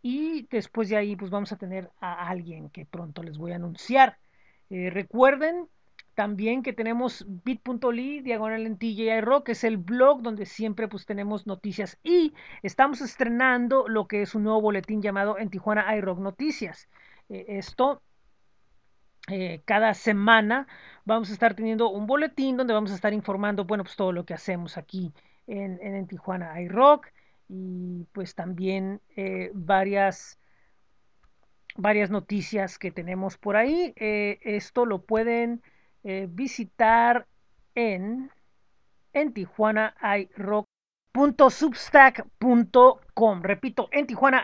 Y 0.00 0.46
después 0.48 0.88
de 0.90 0.96
ahí, 0.96 1.16
pues 1.16 1.32
vamos 1.32 1.50
a 1.50 1.56
tener 1.56 1.90
a 2.00 2.28
alguien 2.28 2.70
que 2.70 2.86
pronto 2.86 3.24
les 3.24 3.36
voy 3.36 3.50
a 3.50 3.56
anunciar. 3.56 4.16
Eh, 4.70 4.90
recuerden 4.90 5.68
también 6.16 6.62
que 6.62 6.72
tenemos 6.72 7.26
bit.ly, 7.44 8.22
diagonal 8.22 8.64
en 8.64 8.78
TJI 8.78 9.20
Rock, 9.20 9.44
que 9.46 9.52
es 9.52 9.64
el 9.64 9.76
blog 9.76 10.22
donde 10.22 10.46
siempre 10.46 10.88
pues 10.88 11.04
tenemos 11.04 11.46
noticias. 11.46 11.98
Y 12.02 12.32
estamos 12.62 13.02
estrenando 13.02 13.86
lo 13.86 14.08
que 14.08 14.22
es 14.22 14.34
un 14.34 14.44
nuevo 14.44 14.62
boletín 14.62 15.02
llamado 15.02 15.36
En 15.38 15.50
Tijuana 15.50 15.94
iRock 15.94 16.18
Noticias. 16.18 16.88
Eh, 17.28 17.44
esto 17.58 18.00
eh, 19.28 19.60
cada 19.66 19.92
semana 19.92 20.66
vamos 21.04 21.28
a 21.28 21.34
estar 21.34 21.54
teniendo 21.54 21.90
un 21.90 22.06
boletín 22.06 22.56
donde 22.56 22.72
vamos 22.72 22.92
a 22.92 22.94
estar 22.94 23.12
informando, 23.12 23.66
bueno, 23.66 23.84
pues 23.84 23.94
todo 23.94 24.10
lo 24.10 24.24
que 24.24 24.32
hacemos 24.32 24.78
aquí 24.78 25.12
en, 25.46 25.78
en, 25.82 26.06
Tijuana 26.06 26.58
iRock 26.62 27.08
y 27.46 28.06
pues 28.12 28.34
también 28.34 29.02
eh, 29.16 29.50
varias 29.52 30.40
varias 31.76 32.08
noticias 32.08 32.78
que 32.78 32.90
tenemos 32.90 33.36
por 33.36 33.56
ahí. 33.56 33.92
Esto 33.96 34.86
lo 34.86 35.04
pueden 35.04 35.62
eh, 36.08 36.28
visitar 36.30 37.26
en, 37.74 38.30
en 39.12 39.32
Tijuana 39.32 39.96
iRock.substack.com. 41.16 43.42
Repito, 43.42 43.88
en 43.90 44.06
Tijuana. 44.06 44.42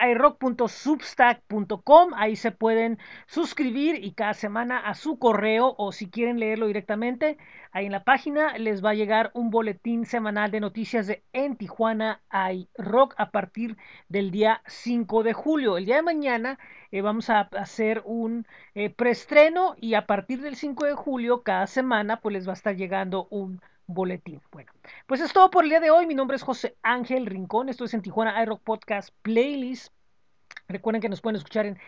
Ahí 2.17 2.37
se 2.37 2.51
pueden 2.51 2.99
suscribir 3.27 4.03
y 4.03 4.13
cada 4.13 4.33
semana 4.33 4.79
a 4.79 4.95
su 4.95 5.19
correo 5.19 5.75
o 5.77 5.93
si 5.93 6.09
quieren 6.09 6.41
leerlo 6.41 6.67
directamente, 6.67 7.37
ahí 7.73 7.85
en 7.87 7.93
la 7.93 8.05
página 8.05 8.57
les 8.57 8.83
va 8.83 8.91
a 8.91 8.95
llegar 8.95 9.31
un 9.35 9.51
boletín 9.51 10.07
semanal 10.07 10.51
de 10.51 10.61
noticias 10.61 11.07
de 11.07 11.23
En 11.35 11.57
Tijuana 11.57 12.23
iRock 12.33 13.15
a 13.19 13.31
partir 13.31 13.77
del 14.09 14.31
día 14.31 14.63
5 14.67 15.25
de 15.25 15.35
julio. 15.35 15.77
El 15.77 15.85
día 15.85 15.97
de 15.97 16.03
mañana 16.03 16.59
eh, 16.91 17.03
vamos 17.03 17.29
a 17.29 17.41
hacer 17.41 18.01
un 18.07 18.47
eh, 18.75 18.89
preestreno 18.89 19.75
y 19.79 19.93
a 19.93 20.07
partir 20.07 20.41
del 20.41 20.57
5 20.57 20.87
de 20.87 20.95
julio 20.95 21.43
cada 21.43 21.67
semana 21.67 22.21
pues 22.21 22.33
les 22.33 22.49
va 22.49 22.53
a 22.53 22.55
estar 22.55 22.77
llegando 22.77 23.29
un 23.31 23.61
boletín. 23.95 24.41
Bueno, 24.51 24.73
pues 25.07 25.21
es 25.21 25.33
todo 25.33 25.51
por 25.51 25.65
el 25.65 25.71
día 25.71 25.81
de 25.81 25.91
hoy. 25.91 26.07
Mi 26.07 26.15
nombre 26.15 26.37
es 26.37 26.43
José 26.43 26.77
Ángel 26.83 27.27
Rincón. 27.27 27.69
Esto 27.69 27.85
es 27.85 27.95
en 27.95 28.03
Tijuana 28.03 28.43
iRock 28.43 28.63
Podcast 28.63 29.11
Playlist. 29.23 29.93
Recuerden 30.69 31.03
que 31.03 31.09
nos 31.09 31.21
pueden 31.21 31.37
escuchar 31.37 31.67
en 31.67 31.79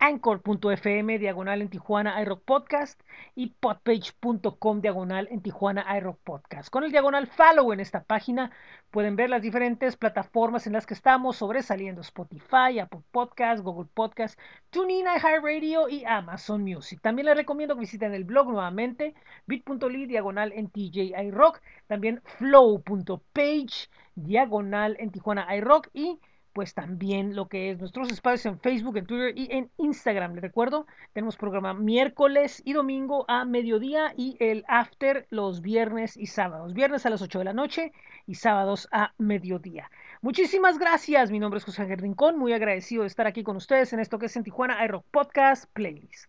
anchor.fm 0.00 1.18
diagonal 1.18 1.60
en 1.60 1.68
Tijuana 1.68 2.20
iRock 2.22 2.42
Podcast 2.42 3.00
y 3.34 3.48
podpage.com 3.60 4.80
diagonal 4.80 5.28
en 5.30 5.42
Tijuana 5.42 5.86
iRock 5.98 6.18
Podcast. 6.24 6.70
Con 6.70 6.84
el 6.84 6.90
diagonal 6.90 7.26
follow 7.26 7.72
en 7.72 7.80
esta 7.80 8.02
página 8.02 8.50
pueden 8.90 9.14
ver 9.14 9.28
las 9.28 9.42
diferentes 9.42 9.98
plataformas 9.98 10.66
en 10.66 10.72
las 10.72 10.86
que 10.86 10.94
estamos 10.94 11.36
sobresaliendo 11.36 12.00
Spotify, 12.00 12.78
Apple 12.80 13.02
Podcast, 13.10 13.62
Google 13.62 13.90
Podcast, 13.92 14.40
TuneIn, 14.70 15.04
iHeartRadio 15.04 15.90
y 15.90 16.04
Amazon 16.06 16.62
Music. 16.62 16.98
También 17.02 17.26
les 17.26 17.36
recomiendo 17.36 17.74
que 17.74 17.80
visiten 17.80 18.14
el 18.14 18.24
blog 18.24 18.48
nuevamente 18.48 19.14
bit.ly 19.46 20.06
diagonal 20.06 20.52
en 20.54 20.70
TJ 20.70 21.12
iRock, 21.26 21.60
también 21.86 22.22
flow.page 22.38 23.90
diagonal 24.14 24.96
en 24.98 25.10
Tijuana 25.10 25.54
iRock 25.56 25.88
y 25.92 26.18
pues 26.52 26.74
también 26.74 27.36
lo 27.36 27.48
que 27.48 27.70
es 27.70 27.78
nuestros 27.78 28.10
espacios 28.10 28.46
en 28.46 28.58
Facebook, 28.60 28.96
en 28.96 29.06
Twitter 29.06 29.32
y 29.36 29.48
en 29.50 29.70
Instagram. 29.76 30.34
Les 30.34 30.42
recuerdo, 30.42 30.86
tenemos 31.12 31.36
programa 31.36 31.74
miércoles 31.74 32.62
y 32.64 32.72
domingo 32.72 33.24
a 33.28 33.44
mediodía 33.44 34.12
y 34.16 34.36
el 34.40 34.64
after 34.68 35.26
los 35.30 35.62
viernes 35.62 36.16
y 36.16 36.26
sábados. 36.26 36.74
Viernes 36.74 37.06
a 37.06 37.10
las 37.10 37.22
8 37.22 37.38
de 37.38 37.44
la 37.44 37.52
noche 37.52 37.92
y 38.26 38.34
sábados 38.34 38.88
a 38.92 39.12
mediodía. 39.18 39.90
Muchísimas 40.22 40.78
gracias. 40.78 41.30
Mi 41.30 41.38
nombre 41.38 41.58
es 41.58 41.64
José 41.64 41.82
Ángel 41.82 41.98
Rincón. 41.98 42.38
Muy 42.38 42.52
agradecido 42.52 43.02
de 43.02 43.08
estar 43.08 43.26
aquí 43.26 43.42
con 43.42 43.56
ustedes 43.56 43.92
en 43.92 44.00
esto 44.00 44.18
que 44.18 44.26
es 44.26 44.36
en 44.36 44.44
Tijuana 44.44 44.84
iRock 44.84 45.04
Podcast 45.10 45.64
Playlist. 45.72 46.18